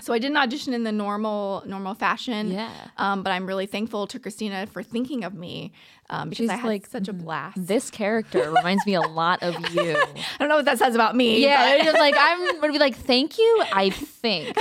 so 0.00 0.12
I 0.12 0.18
didn't 0.18 0.36
audition 0.36 0.72
in 0.72 0.84
the 0.84 0.92
normal 0.92 1.62
normal 1.66 1.94
fashion. 1.94 2.50
Yeah. 2.50 2.70
Um, 2.96 3.22
but 3.22 3.30
I'm 3.30 3.46
really 3.46 3.66
thankful 3.66 4.06
to 4.08 4.18
Kristina 4.18 4.68
for 4.68 4.82
thinking 4.82 5.24
of 5.24 5.34
me 5.34 5.72
um, 6.08 6.30
because 6.30 6.44
She's 6.44 6.50
I 6.50 6.56
had 6.56 6.66
like, 6.66 6.86
such 6.86 7.08
a 7.08 7.12
blast. 7.12 7.66
This 7.66 7.90
character 7.90 8.50
reminds 8.50 8.84
me 8.84 8.94
a 8.94 9.00
lot 9.00 9.42
of 9.42 9.54
you. 9.74 9.96
I 10.06 10.24
don't 10.38 10.48
know 10.48 10.56
what 10.56 10.64
that 10.64 10.78
says 10.78 10.94
about 10.94 11.14
me. 11.14 11.42
Yeah, 11.42 11.78
but- 11.78 11.86
it's 11.86 11.98
like 11.98 12.14
I'm 12.18 12.60
gonna 12.60 12.72
be 12.72 12.78
like, 12.78 12.96
thank 12.96 13.38
you. 13.38 13.64
I 13.72 13.90
think 13.90 14.56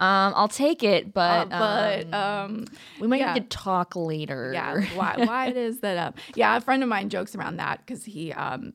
um, 0.00 0.32
I'll 0.34 0.48
take 0.48 0.82
it, 0.82 1.12
but 1.14 1.48
but 1.50 2.12
um, 2.12 2.14
um, 2.14 2.64
we 3.00 3.06
might 3.06 3.20
yeah. 3.20 3.34
need 3.34 3.50
to 3.50 3.56
talk 3.56 3.94
later. 3.96 4.52
yeah, 4.52 4.80
why 4.94 5.14
why 5.18 5.46
it 5.48 5.56
is 5.56 5.80
that 5.80 5.98
um, 5.98 6.14
yeah, 6.34 6.56
a 6.56 6.60
friend 6.60 6.82
of 6.82 6.88
mine 6.88 7.08
jokes 7.08 7.34
around 7.34 7.56
that 7.58 7.80
because 7.84 8.04
he 8.04 8.32
um 8.32 8.72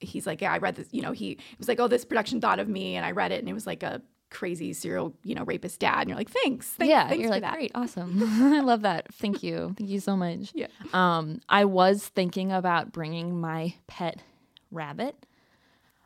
he's 0.00 0.26
like, 0.26 0.40
yeah, 0.40 0.52
I 0.52 0.58
read 0.58 0.76
this, 0.76 0.88
you 0.92 1.02
know, 1.02 1.12
he 1.12 1.38
was 1.58 1.68
like, 1.68 1.80
oh, 1.80 1.88
this 1.88 2.04
production 2.04 2.40
thought 2.40 2.58
of 2.58 2.68
me, 2.68 2.96
and 2.96 3.06
I 3.06 3.12
read 3.12 3.32
it, 3.32 3.40
and 3.40 3.48
it 3.48 3.54
was 3.54 3.66
like 3.66 3.82
a 3.82 4.02
crazy 4.36 4.72
serial, 4.72 5.14
you 5.24 5.34
know, 5.34 5.44
rapist 5.44 5.80
dad, 5.80 6.00
and 6.00 6.08
you're 6.10 6.18
like, 6.18 6.30
thanks, 6.30 6.68
thanks 6.70 6.88
yeah, 6.90 7.08
thanks 7.08 7.20
you're 7.20 7.28
for 7.28 7.34
like 7.34 7.42
that. 7.42 7.54
great, 7.54 7.72
awesome. 7.74 8.20
I 8.54 8.60
love 8.60 8.82
that. 8.82 9.12
Thank 9.14 9.42
you, 9.42 9.74
thank 9.78 9.88
you 9.90 10.00
so 10.00 10.16
much. 10.16 10.52
Yeah. 10.54 10.66
Um, 10.92 11.40
I 11.48 11.64
was 11.64 12.06
thinking 12.06 12.52
about 12.52 12.92
bringing 12.92 13.40
my 13.40 13.74
pet 13.86 14.22
rabbit, 14.70 15.14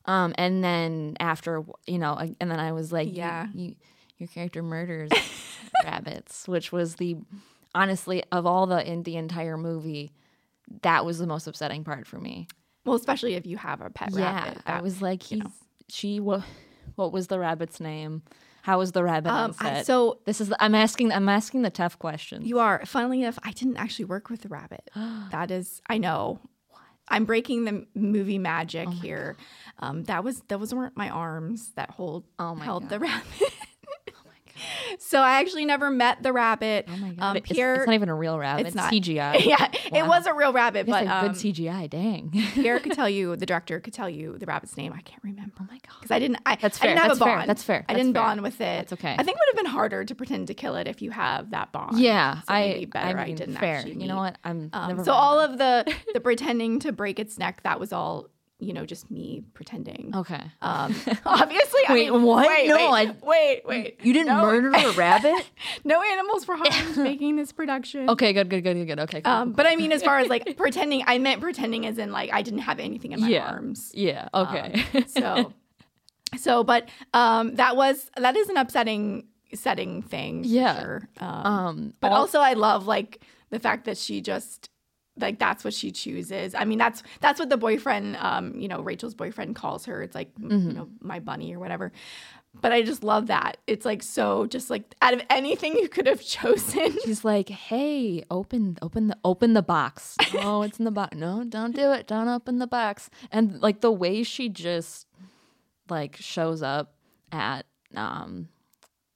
um, 0.07 0.35
and 0.39 0.63
then 0.65 1.17
after 1.21 1.65
you 1.87 1.99
know, 1.99 2.15
and 2.41 2.51
then 2.51 2.61
I 2.61 2.73
was 2.73 2.93
like, 2.93 3.09
Yeah. 3.15 3.49
you, 3.55 3.75
your 4.19 4.29
character 4.29 4.63
murders 4.63 5.11
rabbits, 5.85 6.47
which 6.49 6.73
was 6.73 6.97
the 6.97 7.17
honestly 7.75 8.23
of 8.33 8.47
all 8.47 8.67
the 8.67 8.87
in 8.91 9.03
the 9.03 9.17
entire 9.17 9.57
movie, 9.57 10.13
that 10.83 11.05
was 11.05 11.19
the 11.19 11.27
most 11.27 11.47
upsetting 11.47 11.85
part 11.85 12.07
for 12.07 12.19
me. 12.19 12.47
Well, 12.85 12.95
especially 12.97 13.35
if 13.35 13.47
you 13.47 13.57
have 13.59 13.81
a 13.81 13.91
pet 13.91 14.11
Yeah, 14.13 14.45
rabbit. 14.45 14.63
I 14.67 14.73
that- 14.75 14.83
was 14.83 15.03
like, 15.03 15.23
he's 15.23 15.41
know. 15.41 15.53
she. 15.89 16.19
What, 16.21 16.43
what 16.97 17.13
was 17.13 17.27
the 17.29 17.39
rabbit's 17.39 17.81
name? 17.81 18.23
How 18.63 18.79
was 18.79 18.93
the 18.93 19.03
rabbit 19.03 19.31
um, 19.33 19.55
I- 19.59 19.83
so 19.83 20.19
this 20.27 20.41
is 20.41 20.49
the, 20.49 20.63
I'm 20.63 20.75
asking. 20.75 21.13
I'm 21.13 21.29
asking 21.29 21.63
the 21.63 21.71
tough 21.71 21.99
questions. 21.99 22.47
You 22.47 22.59
are. 22.59 22.85
Funnily 22.85 23.23
enough, 23.23 23.39
I 23.43 23.53
didn't 23.53 23.79
actually 23.79 24.05
work 24.07 24.29
with 24.29 24.43
the 24.43 24.49
rabbit. 24.49 24.91
that 24.95 25.51
is, 25.51 25.81
I 25.89 25.97
know. 25.99 26.41
What? 26.69 26.81
I'm 27.09 27.25
breaking 27.25 27.65
the 27.65 27.87
movie 27.95 28.39
magic 28.39 28.89
Oh 28.89 28.93
here. 28.93 29.37
Um, 29.79 30.05
that 30.05 30.23
was 30.25 30.43
those 30.49 30.75
weren't 30.75 30.97
my 30.97 31.09
arms 31.09 31.73
that 31.77 31.91
hold 31.91 32.25
Oh 32.39 32.55
held 32.55 32.83
God. 32.85 32.91
the 32.91 32.99
rabbit. 33.01 33.50
So 34.99 35.21
I 35.21 35.41
actually 35.41 35.65
never 35.65 35.91
met 35.91 36.23
the 36.23 36.33
rabbit. 36.33 36.87
Oh 36.89 36.97
my 36.97 37.11
god! 37.11 37.23
Um, 37.31 37.37
It's- 37.37 37.53
Pierre, 37.53 37.75
it's, 37.77 37.87
not 37.87 37.95
even 37.95 38.09
a 38.09 38.15
real 38.15 38.39
rabbit. 38.39 38.67
it's 38.67 38.69
It's, 38.69 38.77
not. 38.77 38.93
CGI. 38.93 39.45
yeah, 39.45 39.69
it 39.93 40.07
was 40.07 40.27
a 40.27 40.35
real 40.35 40.53
rabbit, 40.53 40.81
It's 40.81 40.91
but 40.91 41.05
like 41.05 41.09
um, 41.09 41.27
good 41.29 41.37
CGI. 41.37 41.89
Dang. 41.91 42.31
Pierre 42.55 42.79
could 42.81 42.93
tell 42.93 43.09
you, 43.19 43.37
the 43.37 43.47
director 43.47 43.81
could 43.81 43.93
tell 43.95 44.09
you 44.09 44.39
the 44.39 44.47
rabbit's 44.47 44.77
name. 44.77 44.93
I 44.93 45.01
can't 45.03 45.23
remember 45.23 45.53
oh 45.61 45.65
my 45.69 45.79
god. 45.79 45.95
because 46.01 46.11
I 46.11 46.19
didn't. 46.19 46.39
I, 46.47 46.57
That's 46.57 46.81
I 46.83 46.87
didn't 46.87 46.99
have 46.99 47.09
That's 47.09 47.21
a 47.21 47.25
fair. 47.25 47.37
bond. 47.37 47.49
That's 47.51 47.63
fair. 47.63 47.85
I 47.89 47.95
didn't 47.95 48.15
fair. 48.15 48.23
bond 48.23 48.43
with 48.43 48.55
it. 48.61 48.89
That's 48.89 48.93
okay. 48.95 49.13
I 49.19 49.23
think 49.23 49.37
it 49.37 49.41
would 49.41 49.57
have 49.59 49.65
been 49.65 49.73
harder 49.73 50.05
to 50.05 50.15
pretend 50.15 50.47
to 50.49 50.55
kill 50.55 50.77
it 50.77 50.87
if 50.89 51.03
you 51.03 51.11
have 51.11 51.51
that 51.51 51.73
bond. 51.73 51.99
Yeah, 51.99 52.37
So 52.41 52.45
I. 52.49 52.61
maybe 52.69 52.85
better 52.87 53.19
I 53.19 53.23
I 53.23 53.27
mean, 53.27 53.37
didn't 53.37 53.57
fair. 53.57 53.77
actually 53.77 54.01
You 54.01 54.09
know 54.09 54.17
what? 54.17 54.39
I'm 54.45 54.71
Um, 54.73 54.89
never. 54.89 55.05
so 55.05 55.13
all 55.13 55.39
of 55.41 55.59
the 55.59 55.93
the 56.15 56.21
pretending 56.21 56.79
to 56.81 56.93
break 56.93 57.19
its 57.19 57.39
neck 57.39 57.63
that 57.65 57.79
was 57.81 57.93
all 57.93 58.29
you 58.61 58.73
know 58.73 58.85
just 58.87 59.11
me 59.11 59.43
pretending. 59.55 60.13
Okay. 60.15 60.41
Um, 60.63 60.95
obviously, 61.27 61.81
I 61.89 61.93
Wait, 61.95 62.11
mean, 62.13 62.23
what? 62.23 62.47
Wait, 62.47 62.69
No, 62.69 62.77
wait, 62.93 63.09
I- 63.09 63.17
wait, 63.23 63.63
wait. 63.65 64.01
you 64.03 64.13
didn't 64.13 64.29
No- 64.29 64.43
murder 64.43 64.71
a 64.73 64.93
rabbit? 64.93 65.51
no 65.85 66.03
animals 66.03 66.47
were 66.47 66.57
harmed 66.57 66.97
making 66.99 67.37
this 67.37 67.53
production. 67.53 68.09
Okay. 68.11 68.33
Good. 68.33 68.49
Good. 68.51 68.63
Good. 68.63 68.75
Good. 68.75 68.87
Good. 68.87 69.01
Okay. 69.01 69.21
Cool, 69.23 69.33
Um, 69.33 69.53
but 69.53 69.67
I 69.67 69.77
mean, 69.77 69.93
as 69.93 70.03
far 70.03 70.19
as 70.19 70.29
like 70.29 70.57
pretending, 70.57 71.03
I 71.07 71.19
meant 71.19 71.41
pretending 71.41 71.87
as 71.87 71.99
in 71.99 72.13
like 72.13 72.31
I 72.33 72.43
didn't 72.43 72.61
have 72.61 72.79
anything 72.79 73.13
in 73.13 73.21
my 73.21 73.29
Yeah. 73.29 73.47
arms. 73.51 73.91
Yeah. 73.95 74.29
Okay. 74.35 74.85
So, 75.09 75.53
so, 76.37 76.63
but 76.65 76.89
um, 77.15 77.57
that 77.57 77.77
was 77.77 78.11
that 78.17 78.37
is 78.37 78.49
an 78.49 78.57
upsetting 78.57 79.25
setting 79.55 80.03
thing. 80.03 80.43
for 80.45 80.49
Yeah. 80.49 80.81
Sure. 80.81 81.09
Um, 81.19 81.47
um. 81.47 81.95
but 82.01 82.13
also, 82.13 82.39
I 82.41 82.53
love 82.53 82.87
like 82.87 83.21
the 83.51 83.59
fact 83.59 83.85
that 83.87 83.97
she 83.99 84.21
just 84.21 84.71
like 85.19 85.39
that's 85.39 85.65
what 85.65 85.75
she 85.75 85.91
chooses. 85.93 86.55
I 86.55 86.65
mean, 86.65 86.79
that's 86.79 87.03
that's 87.21 87.39
what 87.41 87.49
the 87.51 87.57
boyfriend, 87.57 88.17
um, 88.17 88.55
you 88.59 88.69
know, 88.69 88.81
Rachel's 88.81 89.15
boyfriend 89.15 89.55
calls 89.57 89.85
her. 89.87 90.03
It's 90.03 90.15
like 90.15 90.35
Mm-hmm. 90.35 90.69
you 90.69 90.75
know, 90.75 90.89
my 91.01 91.19
bunny 91.21 91.55
or 91.55 91.59
whatever. 91.59 91.93
But 92.61 92.73
I 92.73 92.83
just 92.83 93.05
love 93.05 93.29
that. 93.29 93.59
It's 93.69 93.85
like 93.85 94.03
so 94.03 94.47
just 94.47 94.71
like 94.71 94.95
out 95.03 95.15
of 95.15 95.23
anything 95.31 95.75
you 95.77 95.89
could 95.89 96.07
have 96.09 96.21
chosen. 96.37 96.97
She's 97.05 97.25
like, 97.25 97.49
"Hey, 97.49 98.25
open, 98.31 98.77
open 98.83 99.07
the, 99.09 99.17
open 99.25 99.53
the 99.55 99.63
box. 99.63 100.17
Oh, 100.35 100.63
it's 100.63 100.79
in 100.79 100.85
the 100.85 100.91
box. 100.91 101.17
No, 101.17 101.45
don't 101.45 101.75
do 101.77 101.93
it. 101.93 102.07
Don't 102.09 102.29
open 102.29 102.59
the 102.59 102.67
box." 102.67 103.09
And 103.31 103.61
like 103.63 103.83
the 103.83 103.93
way 103.93 104.23
she 104.25 104.49
just 104.49 105.07
like 105.89 106.17
shows 106.17 106.61
up 106.63 106.95
at 107.31 107.67
um, 107.95 108.49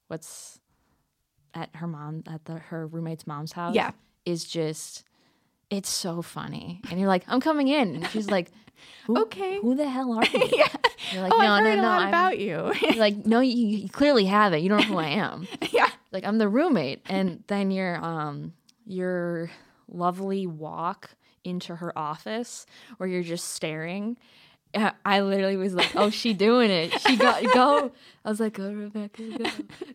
what's 0.09 0.61
at 1.55 1.71
her 1.77 1.87
mom 1.89 2.23
at 2.29 2.45
the 2.45 2.55
her 2.59 2.87
roommate's 2.87 3.27
mom's 3.27 3.53
house. 3.53 3.75
Yeah. 3.75 3.93
is 4.25 4.45
just 4.45 5.05
it's 5.71 5.89
so 5.89 6.23
funny. 6.23 6.81
And 6.91 6.99
you're 6.99 7.09
like, 7.09 7.25
"I'm 7.27 7.41
coming 7.41 7.69
in," 7.69 7.97
and 7.97 8.07
she's 8.09 8.31
like, 8.31 8.51
who, 9.07 9.19
Okay. 9.23 9.59
who 9.61 9.75
the 9.75 9.89
hell 9.89 10.13
are 10.15 10.25
you?" 10.33 10.49
yeah. 10.57 10.69
You're 11.13 11.23
like, 11.23 11.33
oh, 11.35 11.39
"No, 11.39 11.47
I've 11.53 11.65
heard 11.65 11.77
no, 11.77 11.83
a 11.83 11.87
lot 11.87 11.99
I'm- 12.01 12.09
about 12.09 12.39
you. 12.39 12.73
You're 12.83 12.95
like, 12.97 13.27
no, 13.27 13.41
you, 13.41 13.55
you 13.55 13.89
clearly 13.89 14.25
haven't. 14.25 14.63
You 14.63 14.69
don't 14.69 14.79
know 14.81 14.85
who 14.95 14.99
I 14.99 15.09
am. 15.09 15.47
yeah. 15.71 15.91
like 16.13 16.25
I'm 16.25 16.39
the 16.39 16.49
roommate, 16.49 17.03
and 17.07 17.43
then 17.49 17.71
your 17.71 17.97
um 17.97 18.53
your 18.87 19.51
lovely 19.89 20.47
walk 20.47 21.11
into 21.45 21.77
her 21.77 21.97
office 21.99 22.65
where 22.97 23.09
you're 23.09 23.23
just 23.23 23.51
staring. 23.51 24.17
I- 24.75 24.93
I 25.05 25.21
literally 25.21 25.57
was 25.57 25.75
like, 25.75 25.95
"Oh, 25.97 26.11
she 26.11 26.33
doing 26.35 26.71
it? 26.71 26.93
She 27.01 27.17
got 27.17 27.43
go." 27.53 27.93
I 28.25 28.29
was 28.31 28.41
like, 28.41 28.55
"Go, 28.55 28.73
Rebekah, 28.73 29.39
go, 29.39 29.51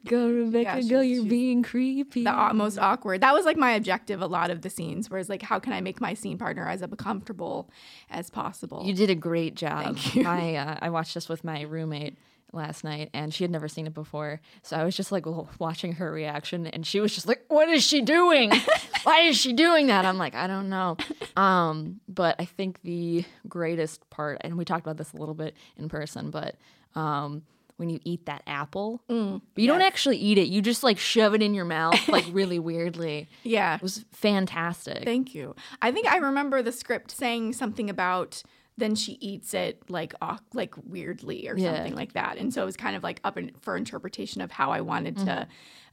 go, 0.05 0.27
Rebekah, 0.45 0.75
she's- 0.75 0.89
go. 0.89 1.01
You're 1.01 1.25
being 1.25 1.63
creepy." 1.63 2.23
the 2.23 2.33
au- 2.33 2.53
most 2.53 2.77
awkward. 2.77 3.21
That 3.21 3.33
was 3.33 3.45
like 3.45 3.57
my 3.57 3.71
objective 3.71 4.21
a 4.21 4.27
lot 4.27 4.51
of 4.51 4.61
the 4.61 4.69
scenes, 4.69 5.09
whereas 5.09 5.29
like 5.29 5.41
how 5.41 5.59
can 5.59 5.73
I 5.73 5.81
make 5.81 5.99
my 5.99 6.13
scene 6.13 6.37
partner 6.37 6.67
as 6.67 6.83
comfortable 6.97 7.69
as 8.09 8.29
possible? 8.29 8.83
You 8.85 8.93
did 8.93 9.09
a 9.09 9.15
great 9.15 9.55
job. 9.55 9.97
Thank 9.97 10.15
you. 10.15 10.27
I 10.27 10.55
uh, 10.55 10.77
I 10.81 10.89
watched 10.89 11.13
this 11.13 11.27
with 11.29 11.43
my 11.43 11.61
roommate 11.61 12.17
last 12.51 12.83
night, 12.83 13.09
and 13.13 13.33
she 13.33 13.43
had 13.43 13.51
never 13.51 13.67
seen 13.67 13.85
it 13.87 13.93
before. 13.93 14.41
So 14.63 14.75
I 14.77 14.83
was 14.83 14.95
just 14.95 15.11
like 15.11 15.25
watching 15.59 15.93
her 15.93 16.11
reaction, 16.11 16.67
and 16.67 16.85
she 16.85 16.99
was 16.99 17.13
just 17.13 17.27
like, 17.27 17.43
"What 17.47 17.69
is 17.69 17.83
she 17.83 18.01
doing? 18.01 18.51
Why 19.03 19.21
is 19.21 19.37
she 19.37 19.53
doing 19.53 19.87
that?" 19.87 20.05
I'm 20.05 20.17
like, 20.17 20.35
"I 20.35 20.47
don't 20.47 20.69
know." 20.69 20.97
Um, 21.37 21.99
but 22.07 22.35
I 22.39 22.45
think 22.45 22.81
the 22.81 23.23
greatest 23.47 24.09
part, 24.09 24.39
and 24.41 24.57
we 24.57 24.65
talked 24.65 24.85
about 24.85 24.97
this 24.97 25.13
a 25.13 25.17
little 25.17 25.35
bit 25.35 25.55
in 25.77 25.89
person, 25.89 26.31
but 26.31 26.55
um, 26.95 27.43
when 27.77 27.89
you 27.89 27.99
eat 28.03 28.25
that 28.25 28.43
apple, 28.45 29.01
Mm, 29.09 29.39
but 29.53 29.61
you 29.61 29.67
don't 29.67 29.81
actually 29.81 30.17
eat 30.17 30.37
it, 30.37 30.47
you 30.49 30.61
just 30.61 30.83
like 30.83 30.97
shove 30.97 31.33
it 31.33 31.41
in 31.41 31.53
your 31.53 31.63
mouth, 31.65 32.09
like 32.09 32.25
really 32.31 32.59
weirdly. 32.59 33.29
yeah. 33.43 33.75
It 33.75 33.81
was 33.81 34.03
fantastic. 34.11 35.05
Thank 35.05 35.33
you. 35.33 35.55
I 35.81 35.91
think 35.91 36.07
I 36.07 36.17
remember 36.17 36.61
the 36.61 36.71
script 36.73 37.11
saying 37.11 37.53
something 37.53 37.89
about 37.89 38.43
then 38.79 38.95
she 38.95 39.13
eats 39.21 39.53
it 39.53 39.81
like 39.89 40.13
like 40.53 40.73
weirdly 40.85 41.47
or 41.49 41.57
Yeah. 41.57 41.75
something 41.75 41.95
like 41.95 42.13
that, 42.13 42.37
and 42.37 42.53
so 42.53 42.61
it 42.61 42.65
was 42.65 42.77
kind 42.77 42.95
of 42.95 43.03
like 43.03 43.19
up 43.23 43.37
in, 43.37 43.51
for 43.61 43.75
interpretation 43.75 44.41
of 44.41 44.51
how 44.51 44.71
I 44.71 44.81
wanted 44.81 45.17
to 45.17 45.23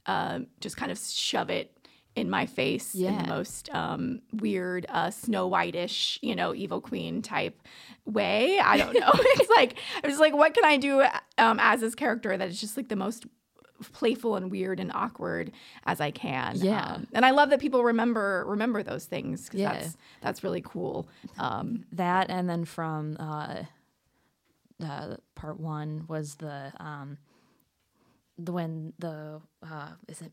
Mm-hmm. 0.07 0.11
um, 0.11 0.47
just 0.61 0.77
kind 0.77 0.91
of 0.91 0.97
shove 0.97 1.49
it 1.49 1.71
in 2.15 2.29
my 2.31 2.45
face 2.47 2.95
in 2.95 3.01
the 3.19 3.27
most 3.27 3.69
um, 3.75 4.21
weird 4.33 4.85
uh, 4.89 5.11
Snow 5.11 5.45
White-ish, 5.47 6.17
you 6.23 6.35
know, 6.35 6.55
evil 6.55 6.81
queen 6.81 7.21
type 7.21 7.61
way. 8.05 8.57
I 8.59 8.77
don't 8.77 8.93
know. 8.99 9.11
it's 9.13 9.49
like 9.51 9.77
I 10.03 10.07
was 10.07 10.17
like, 10.17 10.33
what 10.33 10.53
can 10.55 10.65
I 10.65 10.77
do 10.77 11.01
um, 11.37 11.59
as 11.61 11.81
this 11.81 11.93
character 11.93 12.35
that 12.35 12.47
is 12.47 12.59
just 12.59 12.75
like 12.75 12.87
the 12.89 12.95
most 12.95 13.25
playful 13.93 14.35
and 14.35 14.49
weird 14.51 14.79
and 14.79 14.91
awkward 14.93 15.51
as 15.85 16.01
I 16.01 16.11
can. 16.11 16.55
Yeah. 16.57 16.83
Um, 16.95 17.07
and 17.13 17.25
I 17.25 17.31
love 17.31 17.49
that 17.51 17.59
people 17.59 17.83
remember 17.83 18.43
remember 18.47 18.83
those 18.83 19.05
things 19.05 19.45
because 19.45 19.59
Yeah. 19.59 19.73
that's 19.73 19.97
that's 20.21 20.43
really 20.43 20.61
cool. 20.65 21.07
Um, 21.37 21.85
that 21.93 22.29
and 22.29 22.49
then 22.49 22.65
from 22.65 23.17
uh 23.19 23.63
uh 24.83 25.15
part 25.35 25.59
one 25.59 26.05
was 26.07 26.35
the 26.35 26.71
um 26.79 27.17
the 28.37 28.51
when 28.51 28.93
the 28.99 29.41
uh 29.67 29.89
is 30.07 30.21
it 30.21 30.31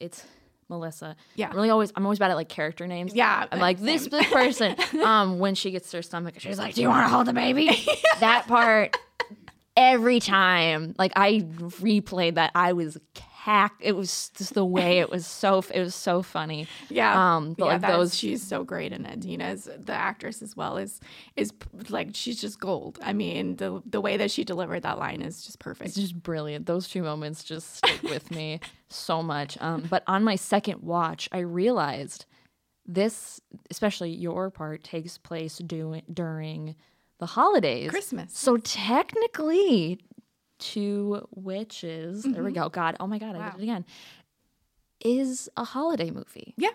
it's 0.00 0.24
melissa 0.68 1.16
Yeah. 1.36 1.48
I'm 1.48 1.56
really 1.56 1.70
always 1.70 1.92
i'm 1.96 2.04
always 2.04 2.18
bad 2.18 2.30
at 2.30 2.34
like 2.36 2.48
character 2.50 2.86
names 2.86 3.14
Yeah, 3.14 3.46
i'm 3.50 3.60
like 3.60 3.78
this 3.78 4.06
this 4.08 4.26
person 4.30 4.74
um 5.04 5.38
when 5.38 5.54
she 5.54 5.70
gets 5.70 5.90
to 5.92 5.98
her 5.98 6.02
stomach 6.02 6.34
she's 6.38 6.58
like 6.58 6.74
do 6.74 6.82
you 6.82 6.88
want 6.88 7.04
to 7.06 7.08
hold 7.08 7.26
the 7.26 7.32
baby 7.32 7.86
that 8.20 8.46
part 8.48 8.96
every 9.76 10.20
time 10.20 10.94
like 10.98 11.12
i 11.16 11.40
replayed 11.58 12.34
that 12.34 12.50
i 12.54 12.72
was 12.72 12.98
cack 13.14 13.74
it 13.80 13.94
was 13.94 14.30
just 14.30 14.54
the 14.54 14.64
way 14.64 14.98
it 14.98 15.10
was 15.10 15.26
so 15.26 15.62
it 15.72 15.80
was 15.80 15.94
so 15.94 16.20
funny 16.22 16.66
yeah, 16.88 17.36
um 17.36 17.54
but 17.54 17.66
yeah, 17.66 17.72
like 17.72 17.82
those 17.82 18.16
she's 18.16 18.42
so 18.42 18.64
great 18.64 18.92
in 18.92 19.04
it. 19.06 19.20
Dina's 19.20 19.68
the 19.78 19.92
actress 19.92 20.42
as 20.42 20.56
well 20.56 20.76
is 20.76 21.00
is 21.36 21.52
like 21.88 22.10
she's 22.14 22.40
just 22.40 22.58
gold. 22.60 22.98
I 23.02 23.12
mean, 23.12 23.56
the 23.56 23.82
the 23.86 24.00
way 24.00 24.16
that 24.16 24.30
she 24.30 24.44
delivered 24.44 24.82
that 24.82 24.98
line 24.98 25.22
is 25.22 25.44
just 25.44 25.58
perfect. 25.58 25.88
It's 25.88 25.96
just 25.96 26.22
brilliant. 26.22 26.66
Those 26.66 26.88
two 26.88 27.02
moments 27.02 27.44
just 27.44 27.76
stick 27.76 28.02
with 28.02 28.30
me 28.30 28.60
so 28.88 29.22
much. 29.22 29.56
Um, 29.60 29.86
but 29.88 30.02
on 30.06 30.24
my 30.24 30.36
second 30.36 30.82
watch, 30.82 31.28
I 31.32 31.38
realized 31.38 32.26
this, 32.86 33.40
especially 33.70 34.10
your 34.10 34.50
part, 34.50 34.84
takes 34.84 35.18
place 35.18 35.58
doing 35.58 36.02
during 36.12 36.76
the 37.18 37.26
holidays, 37.26 37.90
Christmas. 37.90 38.36
So 38.36 38.56
technically, 38.58 40.00
Two 40.58 41.26
Witches. 41.34 42.22
There 42.22 42.42
we 42.42 42.50
mm-hmm. 42.50 42.62
go. 42.62 42.68
God, 42.68 42.96
oh 42.98 43.06
my 43.06 43.18
God, 43.18 43.36
I 43.36 43.38
Wow. 43.38 43.50
did 43.50 43.60
it 43.60 43.62
again. 43.64 43.84
Is 45.00 45.50
a 45.56 45.64
holiday 45.64 46.10
movie. 46.10 46.54
Yeah, 46.56 46.70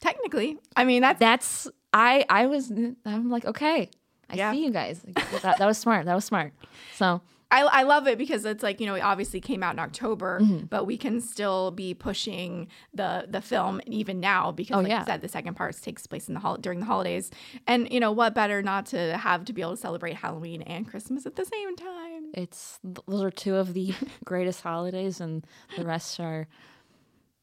technically. 0.00 0.58
I 0.74 0.84
mean, 0.84 1.02
that's 1.02 1.20
That's 1.20 1.68
I. 1.92 2.24
I 2.28 2.46
was. 2.46 2.70
I'm 3.04 3.30
like, 3.30 3.44
okay, 3.44 3.90
I 4.30 4.36
Yeah. 4.36 4.52
see 4.52 4.64
you 4.64 4.70
guys. 4.70 5.02
That, 5.42 5.58
that 5.58 5.66
was 5.66 5.76
smart. 5.78 6.06
That 6.06 6.14
was 6.14 6.24
smart. 6.24 6.54
So 6.94 7.20
I, 7.48 7.62
I 7.62 7.82
love 7.84 8.08
it 8.08 8.18
because 8.18 8.44
it's 8.44 8.62
like 8.64 8.80
you 8.80 8.86
know 8.86 8.94
it 8.96 9.00
obviously 9.02 9.40
came 9.40 9.62
out 9.62 9.74
in 9.74 9.78
October, 9.78 10.40
Mm-hmm. 10.40 10.66
but 10.66 10.84
we 10.84 10.96
can 10.98 11.20
still 11.20 11.70
be 11.70 11.94
pushing 11.94 12.66
the 12.92 13.26
the 13.28 13.40
film 13.40 13.80
even 13.86 14.18
now 14.18 14.50
because 14.50 14.76
Oh, 14.76 14.80
like 14.80 14.88
yeah. 14.90 15.02
I 15.02 15.04
said 15.04 15.20
the 15.20 15.28
second 15.28 15.54
part 15.54 15.80
takes 15.80 16.06
place 16.08 16.26
in 16.28 16.34
the 16.34 16.40
hol- 16.40 16.56
during 16.56 16.80
the 16.80 16.86
holidays, 16.86 17.30
and 17.66 17.90
you 17.92 18.00
know 18.00 18.10
what 18.10 18.34
better 18.34 18.62
not 18.62 18.86
to 18.86 19.16
have 19.16 19.44
to 19.44 19.52
be 19.52 19.60
able 19.62 19.72
to 19.72 19.76
celebrate 19.76 20.16
Halloween 20.16 20.62
and 20.62 20.88
Christmas 20.88 21.24
at 21.24 21.36
the 21.36 21.44
same 21.44 21.76
time. 21.76 22.30
it's 22.34 22.80
those 22.82 23.22
are 23.22 23.30
two 23.30 23.54
of 23.56 23.74
the 23.74 23.94
greatest 24.24 24.62
holidays, 24.62 25.20
and 25.20 25.46
the 25.76 25.84
rest 25.84 26.18
are 26.18 26.48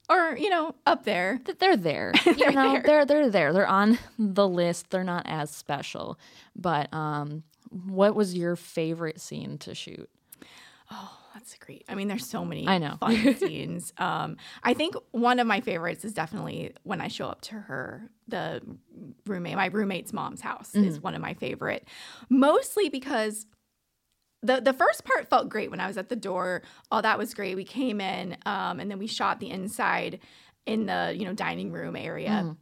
Or 0.09 0.35
you 0.37 0.49
know 0.49 0.75
up 0.85 1.05
there. 1.05 1.39
th- 1.45 1.59
they're 1.59 1.77
there. 1.77 2.11
You 2.25 2.33
They're 2.35 2.51
know, 2.51 2.73
there. 2.73 2.83
they're 2.83 3.05
they're 3.05 3.29
there. 3.29 3.53
They're 3.53 3.67
on 3.67 3.97
the 4.19 4.47
list. 4.47 4.89
They're 4.89 5.03
not 5.05 5.23
as 5.27 5.49
special. 5.49 6.19
But 6.57 6.93
um, 6.93 7.43
what 7.87 8.15
was 8.15 8.35
your 8.35 8.55
favorite 8.55 9.19
scene 9.19 9.57
to 9.59 9.73
shoot? 9.75 10.09
Oh, 10.91 11.17
that's 11.33 11.55
great. 11.55 11.85
I 11.89 11.95
mean, 11.95 12.07
there's 12.07 12.27
so 12.27 12.45
many 12.45 12.67
I 12.67 12.77
know. 12.77 12.97
fun 12.99 13.35
scenes. 13.37 13.93
Um, 13.97 14.37
I 14.63 14.73
think 14.73 14.95
one 15.11 15.39
of 15.39 15.47
my 15.47 15.61
favorites 15.61 16.05
is 16.05 16.13
definitely 16.13 16.73
when 16.83 17.01
I 17.01 17.07
show 17.07 17.27
up 17.27 17.41
to 17.41 17.55
her, 17.55 18.09
the 18.27 18.61
roommate, 19.25 19.55
my 19.55 19.67
roommate's 19.67 20.13
mom's 20.13 20.41
house 20.41 20.75
is 20.75 21.01
one 21.01 21.15
of 21.15 21.21
my 21.21 21.33
favorite, 21.33 21.87
mostly 22.29 22.89
because 22.89 23.47
the 24.43 24.59
the 24.61 24.73
first 24.73 25.05
part 25.05 25.29
felt 25.29 25.49
great 25.49 25.71
when 25.71 25.79
I 25.79 25.87
was 25.87 25.97
at 25.97 26.09
the 26.09 26.15
door. 26.15 26.61
All 26.91 27.01
that 27.01 27.17
was 27.17 27.33
great. 27.33 27.55
We 27.55 27.63
came 27.63 27.99
in, 28.01 28.37
um, 28.45 28.79
and 28.79 28.91
then 28.91 28.99
we 28.99 29.07
shot 29.07 29.39
the 29.39 29.49
inside 29.49 30.19
in 30.65 30.85
the 30.85 31.13
you 31.17 31.25
know 31.25 31.33
dining 31.33 31.71
room 31.71 31.95
area. 31.95 32.55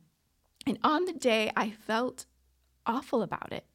And 0.68 0.80
on 0.84 1.06
the 1.06 1.13
day, 1.13 1.51
I 1.56 1.72
felt 1.72 2.27
awful 2.86 3.24
about 3.24 3.51
it. 3.51 3.65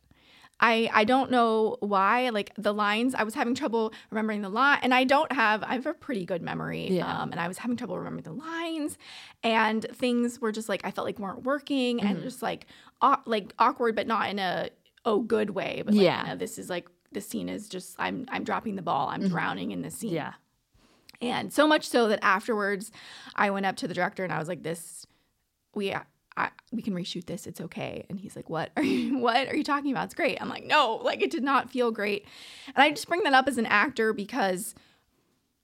I 0.58 0.88
I 0.92 1.04
don't 1.04 1.30
know 1.30 1.76
why. 1.80 2.30
Like 2.30 2.52
the 2.56 2.72
lines, 2.72 3.14
I 3.14 3.24
was 3.24 3.34
having 3.34 3.54
trouble 3.54 3.92
remembering 4.10 4.40
the 4.42 4.48
line, 4.48 4.78
and 4.82 4.94
I 4.94 5.04
don't 5.04 5.30
have. 5.32 5.62
I 5.62 5.74
have 5.74 5.86
a 5.86 5.92
pretty 5.94 6.24
good 6.24 6.40
memory, 6.42 6.88
Yeah. 6.92 7.06
um, 7.22 7.30
and 7.30 7.38
I 7.40 7.46
was 7.48 7.58
having 7.58 7.76
trouble 7.76 7.98
remembering 7.98 8.24
the 8.24 8.32
lines, 8.32 8.96
and 9.42 9.84
things 9.92 10.40
were 10.40 10.52
just 10.52 10.68
like 10.68 10.80
I 10.84 10.90
felt 10.90 11.06
like 11.06 11.18
weren't 11.18 11.42
working, 11.42 12.00
and 12.00 12.22
just 12.22 12.40
like 12.42 12.66
aw- 13.02 13.22
like 13.26 13.52
awkward, 13.58 13.94
but 13.94 14.06
not 14.06 14.30
in 14.30 14.38
a 14.38 14.70
oh 15.04 15.20
good 15.20 15.50
way. 15.50 15.82
But 15.84 15.92
like, 15.94 16.02
Yeah. 16.02 16.22
you 16.22 16.28
know, 16.28 16.36
this 16.36 16.58
is 16.58 16.70
like 16.70 16.88
the 17.12 17.20
scene 17.20 17.48
is 17.50 17.68
just 17.68 17.94
I'm 17.98 18.24
I'm 18.30 18.42
dropping 18.42 18.76
the 18.76 18.82
ball. 18.82 19.08
I'm 19.08 19.28
drowning 19.28 19.72
in 19.72 19.82
the 19.82 19.90
scene. 19.90 20.12
Yeah. 20.14 20.32
And 21.20 21.52
so 21.52 21.66
much 21.66 21.86
so 21.88 22.08
that 22.08 22.18
afterwards, 22.22 22.90
I 23.34 23.50
went 23.50 23.64
up 23.66 23.76
to 23.76 23.88
the 23.88 23.94
director 23.94 24.22
and 24.24 24.32
I 24.32 24.38
was 24.38 24.48
like, 24.48 24.62
"This, 24.62 25.06
we, 25.74 25.94
I, 26.36 26.50
we 26.72 26.82
can 26.82 26.94
reshoot 26.94 27.26
this. 27.26 27.46
It's 27.46 27.60
okay." 27.60 28.04
And 28.08 28.18
he's 28.20 28.36
like, 28.36 28.50
"What 28.50 28.70
are 28.76 28.82
you? 28.82 29.18
What 29.18 29.48
are 29.48 29.56
you 29.56 29.64
talking 29.64 29.90
about? 29.90 30.06
It's 30.06 30.14
great." 30.14 30.40
I'm 30.40 30.48
like, 30.48 30.64
"No, 30.64 31.00
like 31.02 31.22
it 31.22 31.30
did 31.30 31.42
not 31.42 31.70
feel 31.70 31.90
great." 31.90 32.26
And 32.68 32.82
I 32.82 32.90
just 32.90 33.08
bring 33.08 33.22
that 33.22 33.34
up 33.34 33.48
as 33.48 33.58
an 33.58 33.66
actor 33.66 34.12
because 34.12 34.74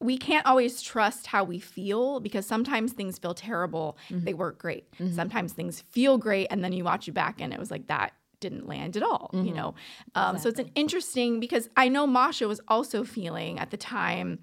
we 0.01 0.19
can't 0.19 0.45
always 0.47 0.83
trust 0.83 1.29
how 1.29 1.45
we 1.45 1.61
feel 1.61 2.19
because 2.19 2.45
sometimes 2.45 2.93
things 2.93 3.19
feel 3.19 3.35
terrible. 3.35 3.97
They 4.25 4.35
work 4.35 4.59
great. 4.59 4.89
Sometimes 5.15 5.53
things 5.53 5.83
feel 5.91 6.19
great, 6.19 6.49
and 6.51 6.65
then 6.65 6.73
you 6.73 6.85
watch 6.85 7.07
it 7.09 7.13
back 7.13 7.41
and 7.41 7.53
it 7.53 7.59
was 7.59 7.71
like 7.71 7.87
that 7.87 8.13
didn't 8.41 8.67
land 8.67 8.97
at 8.97 9.05
all. 9.05 9.31
You 9.47 9.55
know, 9.55 9.75
um, 10.17 10.39
so 10.39 10.49
it's 10.49 10.59
an 10.59 10.71
interesting 10.75 11.39
because 11.39 11.69
I 11.77 11.89
know 11.89 12.07
Masha 12.07 12.49
was 12.49 12.61
also 12.67 13.05
feeling 13.05 13.61
at 13.61 13.71
the 13.71 13.77
time 13.77 14.41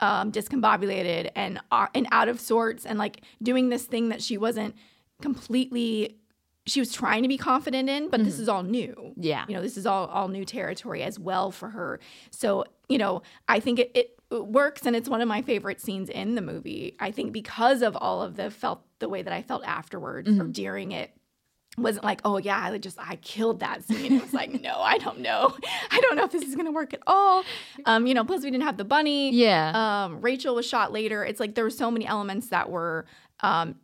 um, 0.00 0.32
discombobulated 0.32 1.30
and 1.36 1.60
uh, 1.70 1.86
and 1.94 2.06
out 2.10 2.28
of 2.28 2.40
sorts 2.40 2.86
and 2.86 2.98
like 2.98 3.20
doing 3.42 3.68
this 3.68 3.84
thing 3.84 4.08
that 4.08 4.22
she 4.22 4.38
wasn't 4.38 4.74
completely 5.20 6.18
she 6.66 6.80
was 6.80 6.92
trying 6.92 7.22
to 7.22 7.28
be 7.28 7.36
confident 7.36 7.90
in, 7.90 8.08
but 8.08 8.24
this 8.24 8.38
is 8.38 8.48
all 8.48 8.62
new. 8.62 9.12
Yeah. 9.16 9.44
You 9.46 9.54
know, 9.54 9.60
this 9.60 9.76
is 9.76 9.86
all 9.86 10.06
all 10.06 10.28
new 10.28 10.44
territory 10.44 11.02
as 11.02 11.18
well 11.18 11.50
for 11.50 11.68
her. 11.68 12.00
So, 12.30 12.64
you 12.88 12.96
know, 12.96 13.22
I 13.48 13.60
think 13.60 13.78
it, 13.78 13.90
it 13.94 14.18
it 14.30 14.46
works 14.46 14.86
and 14.86 14.96
it's 14.96 15.08
one 15.08 15.20
of 15.20 15.28
my 15.28 15.42
favorite 15.42 15.80
scenes 15.80 16.08
in 16.08 16.34
the 16.34 16.40
movie. 16.40 16.96
I 16.98 17.10
think 17.10 17.32
because 17.32 17.82
of 17.82 17.96
all 17.96 18.22
of 18.22 18.36
the 18.36 18.50
felt 18.50 18.82
the 18.98 19.08
way 19.08 19.22
that 19.22 19.32
I 19.32 19.42
felt 19.42 19.64
afterwards 19.64 20.28
or 20.28 20.44
during 20.44 20.92
it 20.92 21.10
wasn't 21.76 22.04
like, 22.04 22.20
oh 22.24 22.38
yeah, 22.38 22.70
I 22.72 22.78
just 22.78 22.98
I 22.98 23.16
killed 23.16 23.60
that 23.60 23.84
scene. 23.84 24.14
It 24.14 24.22
was 24.22 24.32
like, 24.32 24.60
no, 24.62 24.80
I 24.80 24.96
don't 24.98 25.20
know. 25.20 25.54
I 25.90 26.00
don't 26.00 26.16
know 26.16 26.24
if 26.24 26.30
this 26.30 26.44
is 26.44 26.54
gonna 26.54 26.72
work 26.72 26.94
at 26.94 27.02
all. 27.06 27.44
Um, 27.84 28.06
you 28.06 28.14
know, 28.14 28.24
plus 28.24 28.42
we 28.42 28.50
didn't 28.50 28.64
have 28.64 28.78
the 28.78 28.84
bunny. 28.84 29.32
Yeah. 29.32 30.04
Um, 30.04 30.20
Rachel 30.22 30.54
was 30.54 30.66
shot 30.66 30.92
later. 30.92 31.24
It's 31.24 31.40
like 31.40 31.54
there 31.54 31.64
were 31.64 31.70
so 31.70 31.90
many 31.90 32.06
elements 32.06 32.48
that 32.48 32.70
were 32.70 33.04
um 33.40 33.74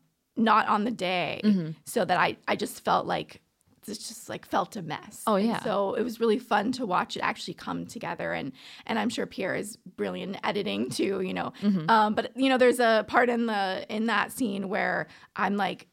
not 0.40 0.66
on 0.68 0.85
the 0.85 0.90
day. 0.90 1.40
Mm-hmm. 1.44 1.70
So 1.85 2.04
that 2.04 2.18
I 2.18 2.37
I 2.49 2.56
just 2.56 2.85
felt 2.85 3.06
like 3.06 3.40
it 3.88 3.94
just 3.94 4.28
like 4.28 4.47
felt 4.47 4.76
a 4.76 4.82
mess. 4.82 5.23
Oh, 5.26 5.35
And 5.37 5.49
yeah. 5.49 5.62
so 5.64 5.94
it 5.94 6.02
was 6.02 6.20
really 6.20 6.38
fun 6.38 6.70
to 6.73 6.87
watch 6.87 7.16
it 7.16 7.20
actually 7.20 7.54
come 7.54 7.87
together 7.87 8.32
and 8.32 8.52
and 8.87 8.99
I'm 8.99 9.09
sure 9.09 9.26
Pierre 9.26 9.54
is 9.56 9.76
brilliant 9.97 10.37
in 10.37 10.44
editing 10.44 10.90
too, 10.90 11.23
you 11.23 11.32
know. 11.35 11.52
Mm-hmm. 11.62 11.90
Um, 11.90 12.14
but 12.14 12.30
you 12.37 12.49
know, 12.50 12.59
there's 12.59 12.78
a 12.78 13.04
part 13.09 13.28
in 13.30 13.47
the 13.47 13.85
in 13.88 14.06
that 14.06 14.32
scene 14.32 14.68
where 14.68 15.06
I'm 15.35 15.56
like 15.56 15.87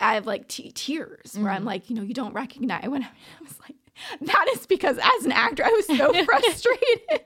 I 0.00 0.14
have 0.14 0.26
like 0.26 0.46
t- 0.46 0.70
tears 0.72 1.34
where 1.34 1.46
Mm-hmm. 1.46 1.56
I'm 1.56 1.64
like, 1.64 1.88
you 1.90 1.96
know, 1.96 2.02
you 2.02 2.14
don't 2.14 2.34
recognize 2.34 2.86
when 2.88 3.02
I 3.02 3.08
was 3.42 3.58
like 3.60 3.76
that 4.20 4.46
is 4.54 4.66
because 4.66 4.98
as 4.98 5.24
an 5.24 5.32
actor 5.32 5.64
I 5.64 5.70
was 5.70 5.86
so 5.86 6.12
frustrated. 6.24 7.20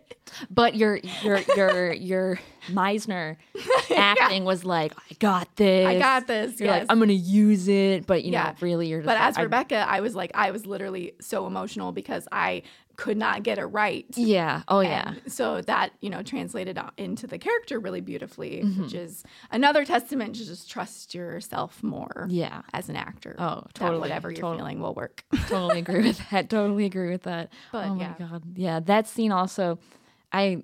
But 0.50 0.75
your 0.75 0.99
your 1.23 1.40
your 1.57 1.93
your 1.93 2.40
Meisner 2.71 3.37
acting 3.97 4.45
was 4.45 4.64
like, 4.64 4.93
I 4.97 5.14
got 5.19 5.54
this. 5.57 5.87
I 5.87 5.99
got 5.99 6.26
this. 6.26 6.59
You're 6.59 6.69
yes. 6.71 6.81
like, 6.81 6.87
I'm 6.90 6.99
gonna 6.99 7.12
use 7.12 7.69
it, 7.69 8.07
but 8.07 8.25
you 8.25 8.33
Yeah. 8.33 8.45
know, 8.49 8.54
really, 8.61 8.88
you're 8.88 9.00
just. 9.00 9.07
but 9.07 9.19
like, 9.19 9.28
as 9.28 9.38
I- 9.38 9.43
Rebekah, 9.43 9.87
I 9.88 10.00
was 10.00 10.14
like, 10.14 10.33
I 10.35 10.50
was 10.50 10.66
literally 10.66 11.12
so 11.21 11.47
emotional 11.47 11.93
because 11.93 12.26
I 12.33 12.62
could 12.97 13.17
not 13.17 13.43
get 13.43 13.59
it 13.59 13.65
right. 13.67 14.07
yeah. 14.17 14.63
Oh 14.69 14.81
yeah. 14.81 15.15
And 15.23 15.33
so 15.33 15.61
that, 15.63 15.93
you 16.01 16.11
know, 16.11 16.23
translated 16.23 16.79
into 16.97 17.27
the 17.27 17.39
character 17.39 17.79
really 17.81 18.01
beautifully, 18.01 18.63
Mm-hmm. 18.65 18.83
which 18.85 18.95
is 18.95 19.25
another 19.51 19.85
testament 19.85 20.37
to 20.37 20.45
just 20.47 20.71
trust 20.71 21.15
yourself 21.15 21.83
more 21.83 22.27
Yeah. 22.31 22.63
as 22.73 22.89
an 22.89 22.97
actor. 22.97 23.35
Oh, 23.39 23.65
totally, 23.75 24.01
whatever 24.01 24.31
you're 24.31 24.41
totally. 24.41 24.59
feeling 24.59 24.81
will 24.81 24.95
work. 24.95 25.25
totally 25.49 25.79
agree 25.81 26.03
with 26.03 26.21
that. 26.31 26.49
Totally 26.55 26.85
agree 26.87 27.11
with 27.11 27.23
that. 27.23 27.51
But, 27.73 27.87
oh 27.89 27.95
my 27.95 28.15
god. 28.19 28.43
Yeah, 28.57 28.81
that 28.81 29.07
scene 29.09 29.33
also 29.33 29.79
I 30.33 30.63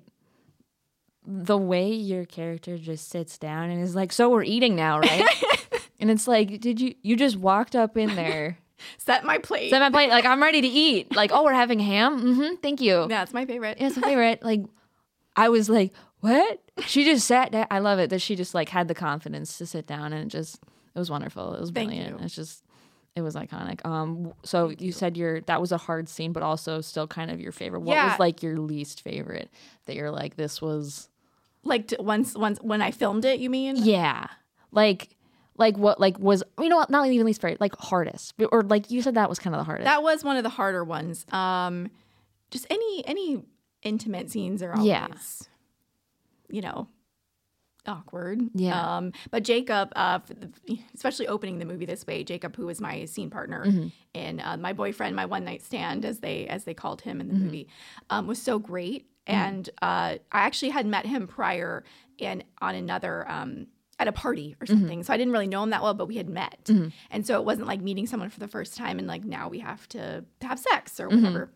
the 1.25 1.57
way 1.57 1.91
your 1.93 2.25
character 2.25 2.77
just 2.77 3.09
sits 3.09 3.37
down 3.37 3.69
and 3.69 3.81
is 3.81 3.95
like, 3.95 4.11
"So 4.11 4.29
we're 4.29 4.43
eating 4.43 4.75
now, 4.75 4.99
right?" 4.99 5.27
and 5.99 6.09
it's 6.09 6.27
like, 6.27 6.59
"Did 6.59 6.81
you 6.81 6.95
you 7.03 7.15
just 7.15 7.37
walked 7.37 7.75
up 7.75 7.95
in 7.95 8.15
there, 8.15 8.57
Set 8.97 9.23
my 9.23 9.37
plate. 9.37 9.69
set 9.69 9.79
my 9.79 9.89
plate 9.89 10.09
like 10.09 10.25
I'm 10.25 10.41
ready 10.41 10.61
to 10.61 10.67
eat. 10.67 11.15
Like, 11.15 11.31
"Oh, 11.33 11.43
we're 11.43 11.53
having 11.53 11.79
ham?" 11.79 12.21
Mm-hmm. 12.21 12.55
Thank 12.61 12.81
you. 12.81 13.07
yeah, 13.09 13.23
it's 13.23 13.33
my 13.33 13.45
favorite. 13.45 13.77
Yeah, 13.79 13.87
it's 13.87 13.97
my 13.97 14.07
favorite. 14.07 14.41
Like 14.43 14.61
I 15.35 15.49
was 15.49 15.69
like, 15.69 15.93
"What?" 16.19 16.61
She 16.87 17.03
just 17.05 17.25
sat 17.27 17.51
down. 17.51 17.67
I 17.71 17.79
love 17.79 17.99
it 17.99 18.09
that 18.09 18.21
she 18.21 18.35
just 18.35 18.53
like 18.53 18.69
had 18.69 18.87
the 18.87 18.95
confidence 18.95 19.57
to 19.59 19.65
sit 19.65 19.87
down 19.87 20.13
and 20.13 20.25
it 20.25 20.29
just 20.29 20.55
it 20.95 20.99
was 20.99 21.09
wonderful. 21.09 21.53
It 21.53 21.61
was 21.61 21.71
brilliant. 21.71 22.19
It's 22.21 22.35
just 22.35 22.63
it 23.15 23.21
was 23.21 23.35
iconic. 23.35 23.85
Um 23.85 24.33
so 24.43 24.69
you 24.77 24.91
said 24.91 25.15
your 25.17 25.41
that 25.41 25.59
was 25.61 25.71
a 25.71 25.77
hard 25.77 26.09
scene 26.09 26.31
but 26.33 26.43
also 26.43 26.81
still 26.81 27.07
kind 27.07 27.29
of 27.31 27.39
your 27.41 27.51
favorite. 27.51 27.81
What 27.81 27.95
Yeah. 27.95 28.09
was 28.09 28.19
like 28.19 28.41
your 28.43 28.57
least 28.57 29.01
favorite 29.01 29.49
that 29.85 29.95
you're 29.95 30.11
like 30.11 30.35
this 30.37 30.61
was 30.61 31.09
Like 31.63 31.93
once 31.99 32.35
once 32.35 32.57
when 32.61 32.81
I 32.81 32.91
filmed 32.91 33.25
it, 33.25 33.39
you 33.39 33.49
mean? 33.49 33.75
yeah. 33.77 34.27
Like 34.71 35.09
like 35.61 35.77
what 35.77 35.97
like 36.01 36.19
was 36.19 36.43
you 36.59 36.67
know 36.67 36.75
what 36.75 36.89
not 36.89 37.07
even 37.07 37.25
least 37.25 37.39
favorite 37.41 37.61
like 37.61 37.75
hardest 37.77 38.33
or 38.51 38.63
like 38.63 38.91
you 38.91 39.01
said 39.01 39.13
that 39.15 39.29
was 39.29 39.39
kind 39.39 39.55
of 39.55 39.59
the 39.61 39.63
hardest. 39.63 39.85
That 39.85 40.03
was 40.03 40.23
one 40.25 40.35
of 40.35 40.43
the 40.43 40.49
harder 40.49 40.83
ones. 40.83 41.25
Um 41.31 41.89
just 42.49 42.65
any 42.69 43.07
any 43.07 43.43
intimate 43.83 44.29
scenes 44.29 44.61
are 44.61 44.73
always 44.73 44.87
Yeah. 44.87 45.07
you 46.49 46.61
know 46.61 46.87
awkward. 47.87 48.39
Yeah. 48.53 48.97
Um 48.97 49.11
but 49.31 49.43
Jacob 49.43 49.91
uh 49.95 50.19
especially 50.93 51.27
opening 51.27 51.57
the 51.59 51.65
movie 51.65 51.85
this 51.85 52.05
way, 52.05 52.23
Jacob 52.23 52.55
who 52.55 52.65
was 52.67 52.79
my 52.79 53.05
scene 53.05 53.29
partner 53.29 53.65
Mm-hmm. 53.65 53.87
and 54.13 54.41
uh, 54.41 54.57
my 54.57 54.73
boyfriend, 54.73 55.15
my 55.15 55.25
one 55.25 55.43
night 55.45 55.63
stand 55.63 56.05
as 56.05 56.19
they 56.19 56.47
as 56.47 56.63
they 56.65 56.73
called 56.73 57.01
him 57.01 57.19
in 57.21 57.27
Mm-hmm. 57.27 57.39
the 57.39 57.45
movie, 57.45 57.67
um 58.09 58.27
was 58.27 58.41
so 58.41 58.59
great 58.59 59.07
and 59.25 59.69
uh 59.81 60.17
I 60.31 60.39
actually 60.47 60.69
had 60.71 60.85
met 60.85 61.05
him 61.05 61.27
prior 61.27 61.83
and 62.19 62.43
on 62.61 62.75
another 62.75 63.29
um 63.29 63.67
at 64.01 64.07
a 64.07 64.11
party 64.11 64.55
or 64.59 64.65
Mm-hmm. 64.65 64.73
something. 64.79 65.03
So 65.03 65.13
I 65.13 65.17
didn't 65.17 65.33
really 65.33 65.47
know 65.47 65.63
him 65.63 65.69
that 65.69 65.81
well, 65.83 65.93
but 65.93 66.07
we 66.07 66.17
had 66.17 66.27
met. 66.29 66.69
And 67.11 67.25
so 67.25 67.35
it 67.39 67.45
wasn't 67.45 67.67
like 67.67 67.81
meeting 67.81 68.07
someone 68.07 68.29
for 68.29 68.39
the 68.39 68.47
first 68.47 68.75
time 68.75 68.99
and 68.99 69.07
like 69.07 69.23
now 69.23 69.47
we 69.49 69.59
have 69.59 69.87
to 69.89 70.25
have 70.41 70.59
sex 70.59 70.99
or 70.99 71.07
Mm-hmm. 71.09 71.23
whatever. 71.23 71.51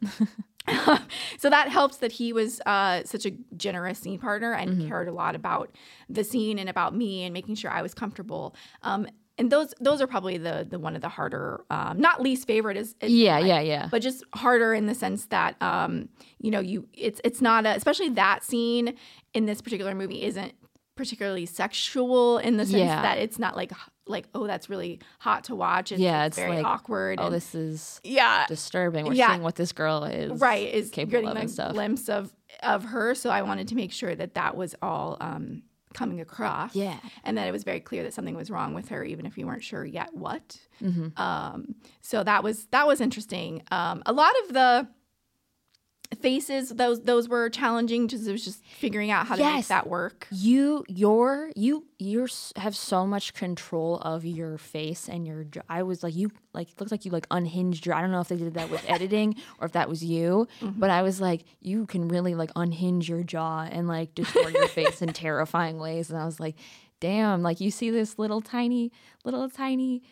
so 1.37 1.49
that 1.49 1.69
helps 1.69 1.97
that 1.97 2.11
he 2.11 2.33
was 2.33 2.59
uh, 2.65 3.03
such 3.05 3.25
a 3.25 3.31
generous 3.55 3.99
scene 3.99 4.19
partner 4.19 4.53
and 4.53 4.71
Mm-hmm. 4.71 4.87
cared 4.87 5.07
a 5.07 5.11
lot 5.13 5.35
about 5.35 5.69
the 6.09 6.23
scene 6.23 6.57
and 6.59 6.69
about 6.69 6.95
me 6.95 7.23
and 7.23 7.33
making 7.33 7.55
sure 7.55 7.69
I 7.71 7.81
was 7.81 7.93
comfortable. 7.93 8.55
Um, 8.81 9.07
and 9.37 9.51
those 9.51 9.73
those 9.81 10.01
are 10.01 10.07
probably 10.07 10.37
the 10.37 10.65
the 10.69 10.79
one 10.79 10.95
of 10.95 11.01
the 11.01 11.09
harder, 11.09 11.63
um, 11.69 11.99
not 11.99 12.21
least 12.21 12.47
favorite 12.47 12.77
is, 12.77 12.95
is 13.01 13.11
yeah, 13.11 13.37
mine, 13.39 13.47
yeah, 13.47 13.59
yeah. 13.59 13.87
but 13.91 14.01
just 14.01 14.23
harder 14.33 14.73
in 14.73 14.85
the 14.85 14.95
sense 14.95 15.25
that 15.27 15.61
um, 15.61 16.07
you 16.39 16.49
know 16.51 16.61
you 16.61 16.87
it's 16.93 17.19
it's 17.25 17.41
not 17.41 17.65
a 17.65 17.75
especially 17.75 18.09
that 18.09 18.43
scene 18.45 18.95
in 19.33 19.45
this 19.45 19.61
particular 19.61 19.93
movie 19.93 20.23
isn't 20.23 20.53
particularly 20.95 21.45
sexual 21.45 22.37
in 22.37 22.57
the 22.57 22.65
sense 22.65 22.77
Yeah. 22.79 23.01
that 23.01 23.17
it's 23.17 23.37
not 23.39 23.55
like 23.55 23.71
like 24.07 24.27
oh 24.35 24.45
that's 24.47 24.69
really 24.69 24.99
hot 25.19 25.45
to 25.45 25.55
watch. 25.55 25.91
It's, 25.91 25.99
Yeah, 25.99 26.25
it's 26.25 26.37
it's 26.37 26.43
very 26.45 26.57
like, 26.57 26.65
awkward. 26.65 27.19
oh, 27.19 27.25
and- 27.27 27.35
this 27.35 27.55
is 27.55 27.99
yeah, 28.03 28.45
disturbing. 28.47 29.05
We're 29.05 29.13
Yeah. 29.13 29.29
seeing 29.31 29.41
what 29.43 29.55
this 29.55 29.71
girl 29.71 30.03
is 30.03 30.39
right 30.39 30.71
is 30.73 30.89
capable 30.91 31.11
getting 31.11 31.29
of 31.29 31.37
a 31.37 31.39
and 31.63 31.73
glimpse 31.73 32.09
of 32.09 32.31
of 32.61 32.83
her. 32.85 33.15
So 33.15 33.29
I 33.29 33.41
wanted 33.41 33.67
to 33.69 33.75
make 33.75 33.91
sure 33.91 34.15
that 34.15 34.35
that 34.35 34.55
was 34.55 34.75
all 34.81 35.17
um, 35.19 35.63
coming 35.93 36.21
across. 36.21 36.75
Yeah. 36.75 36.97
and 37.23 37.37
that 37.37 37.47
it 37.47 37.51
was 37.51 37.63
very 37.63 37.79
clear 37.79 38.03
that 38.03 38.13
something 38.13 38.35
was 38.35 38.49
wrong 38.51 38.73
with 38.73 38.89
her, 38.89 39.03
even 39.03 39.25
if 39.25 39.37
you 39.37 39.47
weren't 39.47 39.63
sure 39.63 39.83
yet 39.85 40.13
what. 40.13 40.57
Mm-hmm. 40.81 41.19
Um, 41.21 41.75
so 42.01 42.23
that 42.23 42.43
was 42.43 42.65
that 42.67 42.85
was 42.87 43.01
interesting. 43.01 43.63
Um, 43.71 44.03
a 44.05 44.13
lot 44.13 44.33
of 44.45 44.53
the 44.53 44.87
faces 46.21 46.69
those 46.69 47.01
those 47.01 47.27
were 47.27 47.49
challenging 47.49 48.05
because 48.05 48.27
it 48.27 48.31
was 48.31 48.43
just 48.43 48.63
figuring 48.65 49.11
out 49.11 49.27
how 49.27 49.35
to 49.35 49.43
make 49.43 49.67
that 49.67 49.87
work. 49.87 50.27
you 50.31 50.83
your 50.87 51.51
you 51.55 51.85
you 51.97 52.27
have 52.55 52.75
so 52.75 53.05
much 53.07 53.33
control 53.33 53.97
of 53.99 54.25
your 54.25 54.57
face 54.57 55.07
and 55.09 55.25
your. 55.25 55.45
I 55.69 55.83
was 55.83 56.03
like 56.03 56.15
you 56.15 56.31
like 56.53 56.71
it 56.71 56.79
looks 56.79 56.91
like 56.91 57.05
you 57.05 57.11
like 57.11 57.27
unhinged 57.31 57.85
your 57.85 57.95
I 57.95 58.01
don't 58.01 58.11
know 58.11 58.21
if 58.21 58.27
they 58.27 58.37
did 58.37 58.53
that 58.55 58.69
with 58.69 58.83
editing 58.87 59.35
or 59.59 59.65
if 59.65 59.73
that 59.73 59.89
was 59.89 60.03
you 60.03 60.47
mm-hmm. 60.61 60.79
but 60.79 60.89
I 60.89 61.01
was 61.01 61.21
like 61.21 61.43
you 61.61 61.85
can 61.85 62.07
really 62.07 62.35
like 62.35 62.51
unhinge 62.55 63.09
your 63.09 63.23
jaw 63.23 63.67
and 63.69 63.87
like 63.87 64.15
distort 64.15 64.53
your 64.53 64.67
face 64.67 65.01
in 65.01 65.09
terrifying 65.13 65.79
ways 65.79 66.09
and 66.09 66.19
I 66.19 66.25
was 66.25 66.39
like 66.39 66.55
damn 66.99 67.41
like 67.41 67.59
you 67.59 67.71
see 67.71 67.89
this 67.89 68.17
little 68.17 68.41
tiny 68.41 68.91
little 69.23 69.49
tiny 69.49 70.03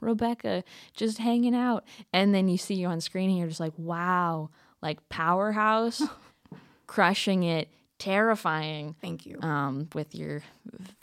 Rebekah 0.00 0.62
just 0.94 1.18
hanging 1.18 1.54
out 1.54 1.84
and 2.12 2.34
then 2.34 2.48
you 2.48 2.56
see 2.56 2.74
you 2.74 2.86
on 2.86 3.00
screen 3.00 3.30
and 3.30 3.38
you're 3.38 3.48
just 3.48 3.60
like 3.60 3.72
wow 3.76 4.50
like 4.82 5.08
powerhouse 5.08 6.02
crushing 6.86 7.42
it 7.42 7.68
terrifying 7.98 8.94
Thank 9.00 9.26
you. 9.26 9.40
um, 9.42 9.88
with 9.92 10.14
your 10.14 10.40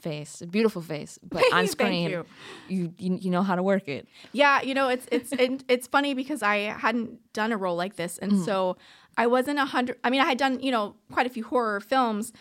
face, 0.00 0.40
a 0.40 0.46
beautiful 0.46 0.80
face, 0.80 1.18
but 1.28 1.44
on 1.52 1.66
screen, 1.66 2.08
you. 2.10 2.24
you. 2.68 2.94
You, 2.96 3.18
you 3.20 3.30
know 3.30 3.42
how 3.42 3.54
to 3.54 3.62
work 3.62 3.86
it. 3.86 4.08
Yeah, 4.32 4.62
you 4.62 4.72
know, 4.72 4.88
it's 4.88 5.06
it's 5.12 5.30
and 5.32 5.62
it's 5.68 5.86
funny 5.86 6.14
because 6.14 6.42
I 6.42 6.56
hadn't 6.56 7.20
done 7.34 7.52
a 7.52 7.56
role 7.58 7.76
like 7.76 7.96
this, 7.96 8.16
and 8.18 8.32
Mm. 8.32 8.44
so 8.46 8.76
I 9.18 9.26
wasn't 9.26 9.58
a 9.58 9.66
hundred. 9.66 9.98
I 10.04 10.08
mean, 10.10 10.22
I 10.22 10.24
had 10.26 10.38
done 10.38 10.58
you 10.60 10.70
know 10.72 10.94
quite 11.12 11.26
a 11.26 11.28
few 11.30 11.44
horror 11.44 11.80
films, 11.80 12.32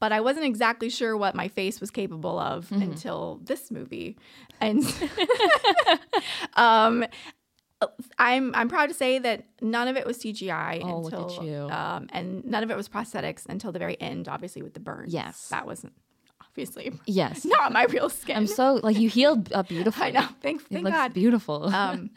but 0.00 0.10
I 0.10 0.20
wasn't 0.22 0.46
exactly 0.46 0.88
sure 0.88 1.14
what 1.14 1.34
my 1.34 1.48
face 1.48 1.78
was 1.78 1.90
capable 1.90 2.38
of 2.38 2.70
Mm-hmm. 2.70 2.82
until 2.82 3.40
this 3.44 3.70
movie, 3.70 4.16
and 4.58 4.82
um. 6.56 7.04
I'm 8.18 8.54
I'm 8.54 8.68
proud 8.68 8.86
to 8.88 8.94
say 8.94 9.18
that 9.20 9.44
none 9.60 9.86
of 9.88 9.96
it 9.96 10.06
was 10.06 10.18
CGI 10.18 10.82
Oh, 10.82 11.00
look 11.00 11.12
at 11.12 11.18
until 11.20 11.44
you. 11.44 11.68
um 11.70 12.08
and 12.12 12.44
none 12.44 12.62
of 12.64 12.70
it 12.70 12.76
was 12.76 12.88
prosthetics 12.88 13.46
until 13.48 13.70
the 13.72 13.78
very 13.78 14.00
end, 14.00 14.28
obviously 14.28 14.62
with 14.62 14.74
the 14.74 14.80
burns. 14.80 15.12
Yes. 15.12 15.48
that 15.50 15.66
wasn't 15.66 15.92
obviously 16.40 16.92
Yes, 17.06 17.44
not 17.56 17.72
my 17.72 17.84
real 17.84 18.08
skin. 18.10 18.36
I'm 18.36 18.46
so 18.48 18.80
like 18.82 18.98
you 18.98 19.08
healed 19.08 19.52
up 19.52 19.68
beautifully. 19.68 20.06
I 20.08 20.10
know. 20.10 20.28
Thank, 20.42 20.62
It 20.70 20.82
looks 20.82 20.96
God. 20.96 21.14
beautiful. 21.14 21.66
um, 21.74 22.10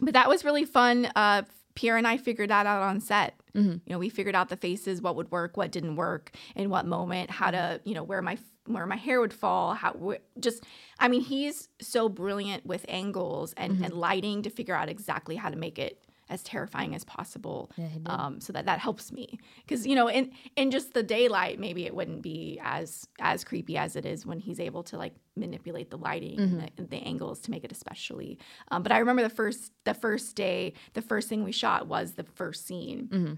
but 0.00 0.14
that 0.14 0.28
was 0.28 0.44
really 0.44 0.64
fun. 0.64 1.10
Uh, 1.16 1.42
Pierre 1.74 1.96
and 1.96 2.06
I 2.08 2.16
figured 2.16 2.50
that 2.50 2.66
out 2.66 2.82
on 2.82 3.00
set. 3.00 3.34
Mm-hmm. 3.54 3.70
You 3.70 3.80
know, 3.92 3.98
we 3.98 4.08
figured 4.08 4.34
out 4.34 4.48
the 4.48 4.56
faces, 4.56 5.02
what 5.02 5.16
would 5.16 5.30
work, 5.30 5.56
what 5.56 5.70
didn't 5.70 5.96
work, 5.96 6.30
in 6.56 6.70
what 6.70 6.86
moment, 6.86 7.30
how 7.30 7.50
to, 7.50 7.80
you 7.84 7.94
know, 7.94 8.02
where 8.02 8.22
my 8.22 8.36
where 8.68 8.86
my 8.86 8.96
hair 8.96 9.20
would 9.20 9.32
fall, 9.34 9.74
how 9.74 10.14
just. 10.38 10.64
I 11.00 11.08
mean, 11.08 11.20
he's 11.22 11.68
so 11.80 12.08
brilliant 12.08 12.66
with 12.66 12.84
angles 12.88 13.54
and, 13.56 13.72
Mm-hmm. 13.74 13.84
and 13.84 13.94
lighting 13.94 14.42
to 14.42 14.50
figure 14.50 14.74
out 14.74 14.88
exactly 14.88 15.36
how 15.36 15.48
to 15.50 15.56
make 15.56 15.78
it 15.78 16.04
as 16.30 16.42
terrifying 16.42 16.94
as 16.94 17.04
possible. 17.04 17.70
Yeah, 17.76 17.86
um, 18.04 18.40
so 18.40 18.52
that 18.52 18.66
that 18.66 18.80
helps 18.80 19.10
me 19.12 19.38
because 19.64 19.86
you 19.86 19.94
know 19.94 20.08
in 20.10 20.30
in 20.56 20.70
just 20.70 20.92
the 20.92 21.02
daylight 21.02 21.58
maybe 21.58 21.86
it 21.86 21.94
wouldn't 21.94 22.20
be 22.20 22.60
as 22.62 23.06
as 23.18 23.44
creepy 23.44 23.78
as 23.78 23.96
it 23.96 24.04
is 24.04 24.26
when 24.26 24.38
he's 24.38 24.60
able 24.60 24.82
to 24.84 24.98
like 24.98 25.14
manipulate 25.36 25.88
the 25.90 25.96
lighting 25.96 26.38
Mm-hmm. 26.38 26.58
and, 26.58 26.60
the, 26.60 26.70
and 26.82 26.90
the 26.90 26.98
angles 26.98 27.40
to 27.40 27.50
make 27.50 27.64
it 27.64 27.72
especially. 27.72 28.38
Um, 28.70 28.82
but 28.82 28.92
I 28.92 28.98
remember 28.98 29.22
the 29.22 29.30
first 29.30 29.72
the 29.84 29.94
first 29.94 30.36
day 30.36 30.74
the 30.92 31.00
first 31.02 31.28
thing 31.30 31.44
we 31.44 31.52
shot 31.52 31.86
was 31.86 32.12
the 32.12 32.24
first 32.24 32.66
scene 32.66 33.08
Mm-hmm. 33.10 33.34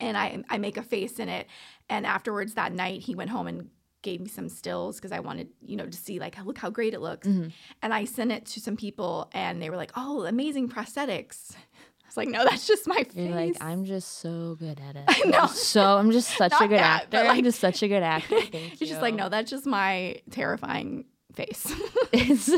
and 0.00 0.16
I 0.16 0.44
I 0.48 0.58
make 0.58 0.76
a 0.76 0.82
face 0.84 1.18
in 1.18 1.28
it. 1.28 1.48
And 1.88 2.06
afterwards 2.06 2.54
that 2.54 2.72
night, 2.72 3.00
he 3.00 3.16
went 3.16 3.30
home 3.30 3.48
and 3.48 3.70
gave 4.02 4.20
me 4.20 4.28
some 4.28 4.48
stills 4.48 4.96
because 4.96 5.12
I 5.12 5.20
wanted 5.20 5.48
you 5.64 5.76
know 5.76 5.86
to 5.86 5.96
see 5.96 6.18
like 6.18 6.42
look 6.44 6.58
how 6.58 6.70
great 6.70 6.94
it 6.94 7.00
looks. 7.00 7.26
Mm-hmm. 7.26 7.48
And 7.82 7.94
I 7.94 8.04
sent 8.04 8.32
it 8.32 8.46
to 8.46 8.60
some 8.60 8.76
people, 8.76 9.30
and 9.32 9.60
they 9.60 9.70
were 9.70 9.76
like, 9.76 9.92
"Oh, 9.96 10.24
amazing 10.24 10.68
prosthetics." 10.68 11.54
I 11.54 12.06
was 12.06 12.16
like, 12.16 12.28
"No, 12.28 12.44
that's 12.44 12.66
just 12.66 12.86
my 12.88 13.04
face." 13.04 13.14
You're 13.14 13.34
like, 13.34 13.62
I'm 13.62 13.84
just 13.84 14.18
so 14.18 14.56
good 14.58 14.80
at 14.80 14.96
it. 14.96 15.04
I 15.08 15.28
know. 15.28 15.38
I'm 15.42 15.48
so 15.48 15.96
I'm 15.96 16.10
just 16.10 16.30
such 16.36 16.52
a 16.52 16.66
good 16.68 16.78
that, 16.78 17.02
actor. 17.02 17.08
but, 17.10 17.20
I'm 17.20 17.36
like- 17.36 17.44
just 17.44 17.60
such 17.60 17.82
a 17.82 17.88
good 17.88 18.02
actor. 18.02 18.40
Thank 18.40 18.80
It's 18.80 18.90
just 18.90 19.02
like, 19.02 19.14
no, 19.14 19.28
that's 19.28 19.50
just 19.50 19.66
my 19.66 20.20
terrifying 20.30 21.04
face. 21.34 21.72
It's, 22.12 22.50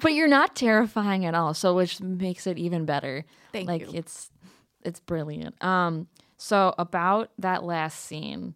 but 0.00 0.14
you're 0.14 0.26
not 0.28 0.56
terrifying 0.56 1.26
at 1.26 1.34
all, 1.34 1.52
so 1.52 1.74
which 1.74 2.00
makes 2.00 2.46
it 2.46 2.56
even 2.58 2.86
better. 2.86 3.26
Thank 3.52 3.68
like 3.68 3.82
you. 3.82 3.90
it's 3.92 4.30
it's 4.82 5.00
brilliant. 5.00 5.62
Um, 5.62 6.06
so 6.38 6.74
about 6.78 7.30
that 7.38 7.64
last 7.64 8.04
scene 8.04 8.54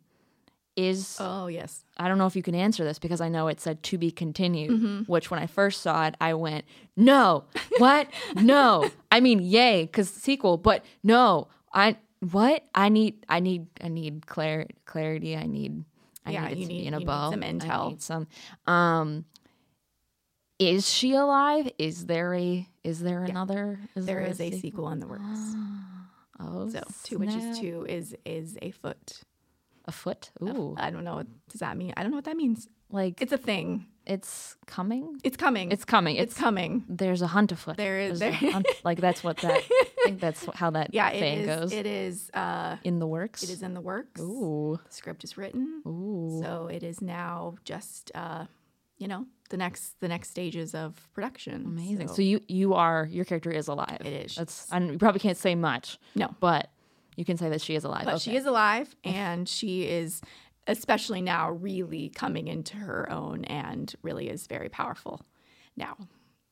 is 0.76 1.16
oh 1.20 1.46
yes, 1.48 1.84
I 1.96 2.08
don't 2.08 2.16
know 2.18 2.26
if 2.26 2.36
you 2.36 2.42
can 2.42 2.54
answer 2.54 2.84
this 2.84 2.98
because 2.98 3.20
I 3.20 3.28
know 3.28 3.48
it 3.48 3.60
said 3.60 3.82
to 3.84 3.98
be 3.98 4.10
continued, 4.10 4.70
Mm-hmm. 4.70 5.02
which 5.12 5.30
when 5.30 5.40
I 5.40 5.46
first 5.46 5.82
saw 5.82 6.06
it, 6.06 6.14
I 6.20 6.34
went, 6.34 6.64
no, 6.96 7.44
what? 7.78 8.08
no. 8.36 8.90
I 9.10 9.20
mean, 9.20 9.40
yay, 9.40 9.82
because 9.84 10.08
sequel, 10.08 10.56
but 10.56 10.84
no, 11.02 11.48
I, 11.74 11.96
what? 12.32 12.64
I 12.74 12.88
need, 12.88 13.24
I 13.28 13.40
need, 13.40 13.66
I 13.82 13.88
need 13.88 14.26
clar- 14.26 14.66
clarity. 14.86 15.36
I 15.36 15.44
need, 15.46 15.84
I 16.24 16.30
Yeah, 16.32 16.48
need 16.48 16.58
you 16.58 16.64
to 16.64 16.68
be 16.68 16.78
need- 16.78 16.86
in 16.86 16.94
a 16.94 17.00
bow. 17.00 17.30
some 17.30 17.42
I 17.42 17.46
intel. 17.52 17.88
need 17.90 18.02
some, 18.02 18.26
um, 18.66 19.24
is 20.58 20.88
she 20.90 21.14
alive? 21.14 21.70
Is 21.78 22.06
there 22.06 22.34
a, 22.34 22.66
is 22.84 23.00
there 23.00 23.24
another? 23.24 23.80
Is 23.96 24.04
there 24.06 24.20
there 24.20 24.26
is 24.30 24.40
a 24.40 24.50
sequel 24.58 24.88
in 24.90 25.00
the 25.00 25.06
works. 25.06 25.22
Oh, 26.42 26.70
So 26.70 26.82
two 27.02 27.18
witches 27.18 27.34
snap. 27.42 27.56
two 27.58 27.84
is 27.86 28.16
is 28.24 28.56
a 28.62 28.70
foot. 28.70 29.20
A 29.90 29.92
foot? 29.92 30.30
Ooh, 30.42 30.74
I 30.78 30.88
don't 30.92 31.04
know 31.04 31.16
what 31.20 31.26
does 31.50 31.60
that 31.60 31.76
mean. 31.76 31.92
I 31.96 32.00
don't 32.02 32.10
know 32.12 32.18
what 32.20 32.28
that 32.30 32.36
means. 32.44 32.68
like 32.90 33.20
It's 33.24 33.32
a 33.40 33.42
thing. 33.50 33.68
it's 34.06 34.56
coming. 34.66 35.04
It's 35.28 35.36
coming. 35.36 35.66
It's 35.74 35.84
coming. 35.84 36.16
it's 36.22 36.34
coming. 36.44 36.72
there's 37.00 37.22
a 37.22 37.30
hunt 37.36 37.50
afoot. 37.52 37.76
There 37.76 37.98
is- 38.06 38.18
There's 38.20 38.36
a 38.36 38.40
there- 38.40 38.52
hunt- 38.56 38.66
like 38.88 39.00
that's 39.06 39.22
what 39.26 39.36
that. 39.46 39.60
I 39.70 40.02
think 40.06 40.20
that's 40.20 40.42
how 40.60 40.70
that 40.76 40.86
Yeah, 40.98 41.10
it 41.10 41.20
saying 41.20 41.38
is. 41.40 41.46
goes. 41.46 41.72
It 41.80 41.86
is. 41.86 42.30
Uh, 42.42 42.76
in 42.90 42.98
the 43.02 43.06
works. 43.18 43.42
it 43.44 43.50
is 43.50 43.62
in 43.62 43.72
the 43.74 43.80
works. 43.92 44.20
Ooh, 44.20 44.78
The 44.88 44.94
script 45.00 45.22
is 45.24 45.36
written. 45.38 45.82
ooh, 45.86 46.40
So 46.42 46.68
it 46.76 46.82
is 46.82 47.00
now 47.00 47.56
just, 47.64 48.10
uh, 48.14 48.44
you 49.02 49.08
know, 49.08 49.26
the 49.50 49.56
next 49.56 49.98
the 50.00 50.08
next 50.08 50.30
stages 50.30 50.74
of 50.74 50.90
production. 51.14 51.56
amazing. 51.66 52.08
So, 52.08 52.14
So, 52.14 52.22
you 52.22 52.40
you 52.60 52.74
are 52.74 53.06
your 53.10 53.24
character 53.24 53.50
is 53.60 53.66
alive. 53.68 53.98
It 54.10 54.14
is. 54.26 54.34
That's 54.36 54.70
and 54.72 54.92
you 54.92 54.98
probably 54.98 55.20
can't 55.26 55.38
say 55.46 55.54
much, 55.54 55.98
no, 56.14 56.28
but 56.40 56.70
you 57.20 57.24
can 57.26 57.36
say 57.36 57.50
that 57.50 57.60
she 57.60 57.74
is 57.74 57.84
alive. 57.84 58.06
but 58.06 58.14
okay. 58.14 58.30
she 58.30 58.36
is 58.36 58.46
alive, 58.46 58.96
and 59.04 59.46
she 59.46 59.82
is, 59.82 60.22
especially 60.66 61.20
now, 61.20 61.50
really 61.50 62.08
coming 62.08 62.48
into 62.48 62.76
her 62.78 63.12
own, 63.12 63.44
and 63.44 63.94
really 64.02 64.30
is 64.30 64.46
very 64.46 64.70
powerful 64.70 65.20
now. 65.76 65.96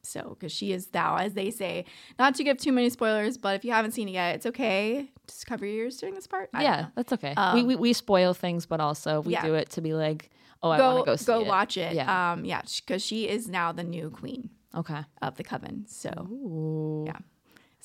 So, 0.02 0.36
because 0.38 0.52
she 0.52 0.72
is 0.72 0.88
thou, 0.88 1.16
as 1.16 1.32
they 1.34 1.50
say, 1.50 1.84
not 2.18 2.34
to 2.36 2.44
give 2.44 2.58
too 2.58 2.72
many 2.72 2.90
spoilers, 2.90 3.36
but 3.38 3.56
if 3.56 3.64
you 3.64 3.72
haven't 3.72 3.92
seen 3.92 4.08
it 4.08 4.12
yet, 4.12 4.34
it's 4.36 4.46
okay. 4.46 5.10
Just 5.26 5.46
cover 5.46 5.64
your 5.66 5.84
ears 5.86 5.96
during 5.96 6.14
this 6.14 6.26
part. 6.26 6.50
I 6.54 6.62
Yeah, 6.62 6.86
that's 6.94 7.12
okay. 7.14 7.34
we, 7.54 7.62
we 7.64 7.76
we 7.76 7.92
spoil 7.94 8.34
things, 8.34 8.66
but 8.66 8.80
also 8.80 9.20
we 9.22 9.32
yeah. 9.32 9.44
do 9.44 9.54
it 9.54 9.70
to 9.70 9.80
be 9.80 9.94
like, 9.94 10.30
oh, 10.62 10.70
I 10.70 10.76
Go 10.78 10.94
want 10.94 11.06
to 11.06 11.10
go 11.12 11.16
see 11.16 11.26
go 11.26 11.40
it. 11.40 11.46
watch 11.46 11.76
it. 11.78 11.94
Yeah. 11.94 12.32
Um, 12.32 12.44
yeah, 12.44 12.60
because 12.86 13.02
she 13.02 13.26
is 13.28 13.48
now 13.48 13.72
the 13.72 13.84
new 13.84 14.10
queen 14.10 14.50
Okay. 14.74 15.00
of 15.22 15.34
the 15.36 15.44
coven. 15.44 15.84
So 15.88 16.10
Ooh. 16.30 17.04
Yeah. 17.06 17.18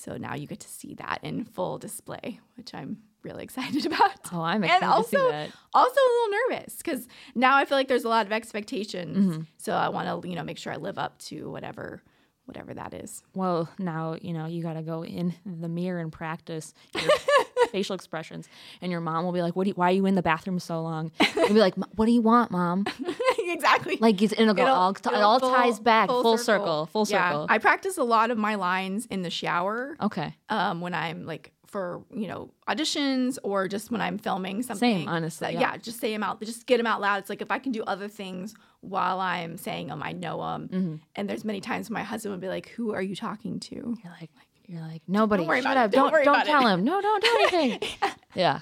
So 0.04 0.18
now 0.18 0.34
you 0.34 0.46
get 0.46 0.60
to 0.60 0.68
see 0.68 0.94
that 0.94 1.20
in 1.22 1.44
full 1.44 1.78
display, 1.78 2.38
which 2.56 2.74
I'm 2.74 2.98
really 3.22 3.42
excited 3.48 3.86
about. 3.86 4.32
Oh, 4.32 4.42
I'm 4.42 4.56
and 4.56 4.64
excited 4.64 4.80
to 4.80 4.92
also, 4.92 5.16
see 5.16 5.30
that. 5.30 5.50
also 5.72 6.00
a 6.00 6.10
little 6.12 6.38
nervous 6.50 6.76
because 6.76 7.08
now 7.34 7.56
I 7.56 7.64
feel 7.64 7.78
like 7.78 7.88
there's 7.88 8.04
a 8.04 8.08
lot 8.10 8.26
of 8.26 8.32
expectations. 8.32 9.16
Mm-hmm. 9.16 9.42
So 9.56 9.72
I 9.72 9.88
want 9.88 10.22
to, 10.22 10.28
you 10.28 10.36
know, 10.36 10.44
make 10.44 10.58
sure 10.58 10.74
I 10.74 10.76
live 10.76 10.98
up 10.98 11.18
to 11.20 11.50
whatever, 11.50 12.02
whatever 12.44 12.74
that 12.74 12.92
is. 12.92 13.22
Well, 13.34 13.70
now 13.78 14.18
you 14.20 14.34
know 14.34 14.44
you 14.44 14.62
got 14.62 14.74
to 14.74 14.82
go 14.82 15.04
in 15.04 15.34
the 15.46 15.68
mirror 15.68 16.00
and 16.00 16.12
practice 16.12 16.74
your 16.94 17.10
facial 17.72 17.94
expressions, 17.94 18.46
and 18.82 18.92
your 18.92 19.00
mom 19.00 19.24
will 19.24 19.32
be 19.32 19.40
like, 19.40 19.56
"What? 19.56 19.64
Do 19.64 19.68
you, 19.68 19.74
why 19.74 19.88
are 19.88 19.94
you 19.94 20.04
in 20.04 20.16
the 20.16 20.22
bathroom 20.22 20.58
so 20.58 20.82
long?" 20.82 21.12
You'll 21.34 21.48
be 21.48 21.54
like, 21.54 21.76
"What 21.96 22.04
do 22.04 22.12
you 22.12 22.20
want, 22.20 22.50
mom?" 22.50 22.84
exactly. 23.52 23.96
Like 24.00 24.20
it's, 24.22 24.32
it'll 24.36 24.54
go 24.54 24.62
It'll- 24.62 24.74
all, 24.74 24.90
it 24.92 25.06
it'll 25.06 25.22
all 25.22 25.40
full- 25.40 25.50
ties 25.52 25.78
back, 25.80 26.08
full, 26.08 26.38
circle. 26.38 26.86
full 26.86 27.04
circle. 27.04 27.18
Yeah. 27.20 27.30
circle. 27.30 27.46
I 27.48 27.58
practice 27.58 27.96
a 27.98 28.04
lot 28.04 28.30
of 28.30 28.38
my 28.38 28.54
lines 28.56 29.06
in 29.06 29.22
the 29.22 29.30
shower 29.30 29.96
okay, 30.00 30.34
um, 30.48 30.80
when 30.80 30.94
I'm 30.94 31.26
like 31.26 31.52
for 31.66 32.04
you 32.14 32.28
know 32.28 32.50
auditions 32.68 33.36
or 33.42 33.66
just 33.66 33.90
when 33.90 34.00
I'm 34.00 34.16
filming 34.18 34.62
something. 34.62 34.98
Same, 35.00 35.08
honestly, 35.08 35.48
So, 35.48 35.52
yeah. 35.52 35.60
yeah. 35.72 35.76
just 35.76 35.98
say 36.00 36.12
them 36.12 36.22
out. 36.22 36.40
Just 36.40 36.66
get 36.66 36.76
them 36.76 36.86
out 36.86 37.00
loud. 37.00 37.18
It's 37.18 37.28
like 37.30 37.42
if 37.42 37.50
I 37.50 37.58
can 37.58 37.72
do 37.72 37.82
other 37.84 38.06
things 38.08 38.54
while 38.80 39.18
I'm 39.20 39.56
saying 39.56 39.88
them, 39.88 40.02
I 40.02 40.12
know 40.12 40.38
them. 40.38 40.68
Mm-hmm. 40.68 40.94
And 41.16 41.28
there's 41.28 41.44
many 41.44 41.60
times 41.60 41.90
my 41.90 42.02
husband 42.02 42.32
would 42.32 42.40
be 42.40 42.48
like, 42.48 42.68
"Who 42.70 42.92
are 42.94 43.02
you 43.02 43.16
talking 43.16 43.58
to?" 43.60 43.74
you're 43.74 44.12
like, 44.20 44.30
you're 44.66 44.80
like, 44.82 45.02
nobody. 45.08 45.42
Don't 45.42 45.48
worry 45.48 45.62
shut 45.62 45.72
about 45.72 45.86
it. 45.86 45.90
Don't 45.92 46.04
Don't 46.04 46.12
worry 46.12 46.24
don't 46.24 46.44
tell 46.46 46.66
it." 46.66 46.70
him. 46.74 46.84
No, 46.84 47.00
don't 47.00 47.22
do 47.22 47.38
anything. 47.58 47.88
yeah. 48.34 48.60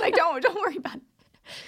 like, 0.00 0.14
don't 0.14 0.42
don't 0.42 0.60
worry 0.60 0.76
about 0.76 0.96
it. 0.96 1.02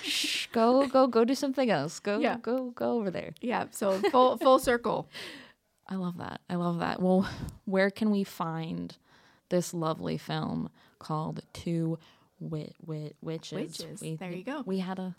Shh, 0.03 0.47
go 0.53 0.87
go 0.87 1.07
go 1.07 1.25
do 1.25 1.35
something 1.35 1.71
else. 1.71 2.01
Go 2.01 2.19
Yeah. 2.19 2.37
go 2.43 2.71
go 2.71 2.93
over 2.99 3.11
there. 3.11 3.33
Yeah. 3.41 3.67
So 3.71 3.99
full 4.11 4.37
full 4.39 4.59
circle. 4.59 5.09
I 5.89 5.97
love 5.97 6.19
that. 6.19 6.41
I 6.49 6.55
love 6.55 6.79
that. 6.79 7.03
Well, 7.03 7.29
where 7.65 7.91
can 7.91 8.11
we 8.11 8.25
find 8.25 8.97
this 9.51 9.75
lovely 9.75 10.17
film 10.17 10.71
called 10.99 11.41
Two 11.53 11.99
Wit 12.51 12.75
Wit 12.85 13.17
Witches? 13.23 13.79
Witches. 13.79 14.01
We, 14.01 14.17
There 14.17 14.31
you 14.33 14.45
go. 14.45 14.63
We 14.67 14.79
had 14.79 14.99
a 14.99 15.15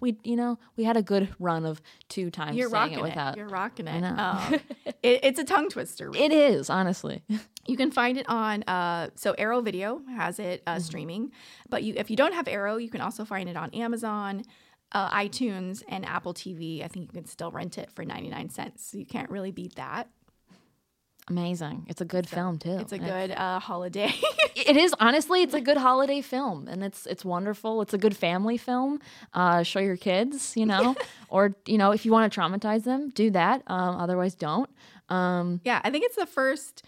we 0.00 0.16
you 0.22 0.36
know 0.36 0.58
we 0.76 0.84
had 0.84 0.96
a 0.96 1.02
good 1.02 1.34
run 1.38 1.66
of 1.66 1.82
two 2.08 2.30
times 2.30 2.56
You're 2.56 2.70
saying 2.70 2.80
rocking 2.82 2.98
it 2.98 3.00
it. 3.00 3.02
without. 3.02 3.36
You're 3.36 3.48
rocking 3.48 3.88
it. 3.88 4.00
know. 4.00 4.14
Um, 4.16 4.54
it. 5.02 5.20
It's 5.24 5.38
a 5.38 5.44
tongue 5.44 5.68
twister. 5.68 6.10
It 6.14 6.32
is 6.32 6.70
honestly. 6.70 7.22
You 7.64 7.76
can 7.76 7.92
find 7.92 8.18
it 8.18 8.28
on 8.28 8.64
uh, 8.64 9.10
so 9.14 9.36
Arrow 9.38 9.60
Video 9.60 10.02
has 10.16 10.40
it 10.40 10.64
uh, 10.66 10.80
streaming, 10.80 11.30
but 11.70 11.84
you 11.84 11.94
if 11.96 12.10
you 12.10 12.16
don't 12.16 12.34
have 12.34 12.48
Arrow, 12.48 12.76
you 12.76 12.90
can 12.90 13.00
also 13.00 13.24
find 13.24 13.48
it 13.48 13.56
on 13.56 13.70
Amazon, 13.70 14.42
uh, 14.90 15.08
iTunes, 15.10 15.84
and 15.88 16.04
Apple 16.04 16.34
TV. 16.34 16.84
I 16.84 16.88
think 16.88 17.06
you 17.06 17.12
can 17.12 17.24
still 17.24 17.52
rent 17.52 17.78
it 17.78 17.92
for 17.92 18.04
ninety 18.04 18.30
nine 18.30 18.50
cents. 18.50 18.90
So 18.90 18.98
you 18.98 19.06
can't 19.06 19.30
really 19.30 19.52
beat 19.52 19.76
that. 19.76 20.08
Amazing. 21.28 21.86
It's 21.88 22.00
a 22.00 22.04
good 22.04 22.28
film 22.28 22.58
too. 22.58 22.78
It's 22.78 22.92
a 22.92 22.98
good 22.98 23.30
uh, 23.30 23.60
holiday. 23.60 24.12
it 24.56 24.76
is 24.76 24.94
honestly 25.00 25.42
it's 25.42 25.54
a 25.54 25.60
good 25.60 25.76
holiday 25.76 26.20
film 26.20 26.68
and 26.68 26.84
it's 26.84 27.06
it's 27.06 27.24
wonderful 27.24 27.80
it's 27.80 27.94
a 27.94 27.98
good 27.98 28.14
family 28.14 28.58
film 28.58 29.00
uh 29.32 29.62
show 29.62 29.80
your 29.80 29.96
kids 29.96 30.54
you 30.56 30.66
know 30.66 30.94
or 31.30 31.56
you 31.64 31.78
know 31.78 31.90
if 31.90 32.04
you 32.04 32.12
want 32.12 32.30
to 32.30 32.38
traumatize 32.38 32.84
them 32.84 33.08
do 33.14 33.30
that 33.30 33.62
um 33.66 33.96
otherwise 33.96 34.34
don't 34.34 34.68
um 35.08 35.60
yeah, 35.64 35.80
I 35.84 35.90
think 35.90 36.04
it's 36.04 36.16
the 36.16 36.26
first 36.26 36.84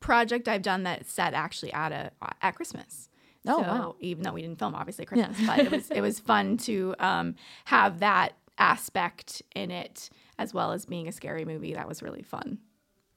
project 0.00 0.48
I've 0.48 0.62
done 0.62 0.82
that's 0.82 1.12
set 1.12 1.32
actually 1.32 1.72
at 1.72 1.92
a 1.92 2.10
at 2.42 2.54
Christmas. 2.56 3.08
Oh, 3.46 3.62
so, 3.62 3.62
wow. 3.62 3.96
Even 4.00 4.22
though 4.24 4.32
we 4.32 4.42
didn't 4.42 4.58
film 4.58 4.74
obviously 4.74 5.04
Christmas, 5.04 5.36
but 5.46 5.58
it 5.60 5.70
was 5.70 5.90
it 5.90 6.00
was 6.00 6.18
fun 6.20 6.56
to 6.58 6.94
um, 6.98 7.36
have 7.66 8.00
that 8.00 8.32
aspect 8.58 9.42
in 9.54 9.70
it 9.70 10.10
as 10.38 10.52
well 10.52 10.72
as 10.72 10.86
being 10.86 11.08
a 11.08 11.12
scary 11.12 11.44
movie. 11.44 11.74
That 11.74 11.88
was 11.88 12.02
really 12.02 12.22
fun. 12.22 12.58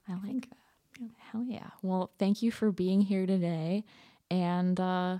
I 0.07 0.13
like 0.25 0.49
that 0.49 0.57
hell 1.31 1.43
yeah 1.45 1.69
well 1.81 2.11
thank 2.17 2.41
you 2.41 2.51
for 2.51 2.71
being 2.71 3.01
here 3.01 3.25
today 3.25 3.83
and 4.31 4.79
uh 4.79 5.17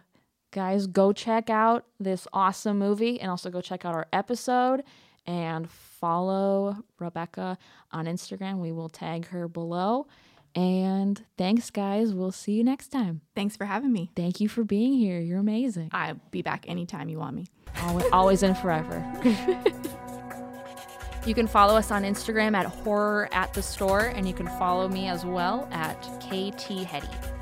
guys 0.51 0.87
go 0.87 1.11
check 1.11 1.49
out 1.49 1.85
this 1.99 2.27
awesome 2.31 2.79
movie 2.79 3.19
and 3.19 3.29
also 3.29 3.49
go 3.49 3.59
check 3.59 3.83
out 3.83 3.93
our 3.93 4.07
episode 4.13 4.83
and 5.25 5.69
follow 5.69 6.77
rebekah 6.99 7.57
on 7.91 8.05
instagram 8.05 8.59
we 8.59 8.71
will 8.71 8.87
tag 8.87 9.27
her 9.27 9.49
below 9.49 10.07
and 10.55 11.25
thanks 11.37 11.69
guys 11.69 12.13
we'll 12.13 12.31
see 12.31 12.53
you 12.53 12.63
next 12.63 12.87
time 12.87 13.19
Thanks 13.35 13.57
for 13.57 13.65
having 13.65 13.91
me. 13.91 14.11
Thank 14.15 14.39
you 14.39 14.47
for 14.47 14.63
being 14.63 14.93
here. 14.93 15.19
You're 15.19 15.39
amazing. 15.39 15.89
I'll 15.91 16.19
be 16.31 16.41
back 16.41 16.65
anytime 16.69 17.09
you 17.09 17.19
want 17.19 17.35
me. 17.35 17.47
Always, 17.81 18.05
always 18.13 18.43
and 18.43 18.57
forever. 18.57 19.03
you 21.27 21.33
can 21.33 21.47
follow 21.47 21.75
us 21.75 21.91
on 21.91 22.03
Instagram 22.03 22.55
at 22.55 22.65
horror 22.65 23.29
at 23.31 23.53
the 23.53 23.61
store, 23.61 24.11
and 24.15 24.27
you 24.27 24.33
can 24.33 24.47
follow 24.59 24.87
me 24.87 25.07
as 25.07 25.25
well 25.25 25.67
at 25.71 25.95
KT 26.19 26.83
Hetty. 26.83 27.34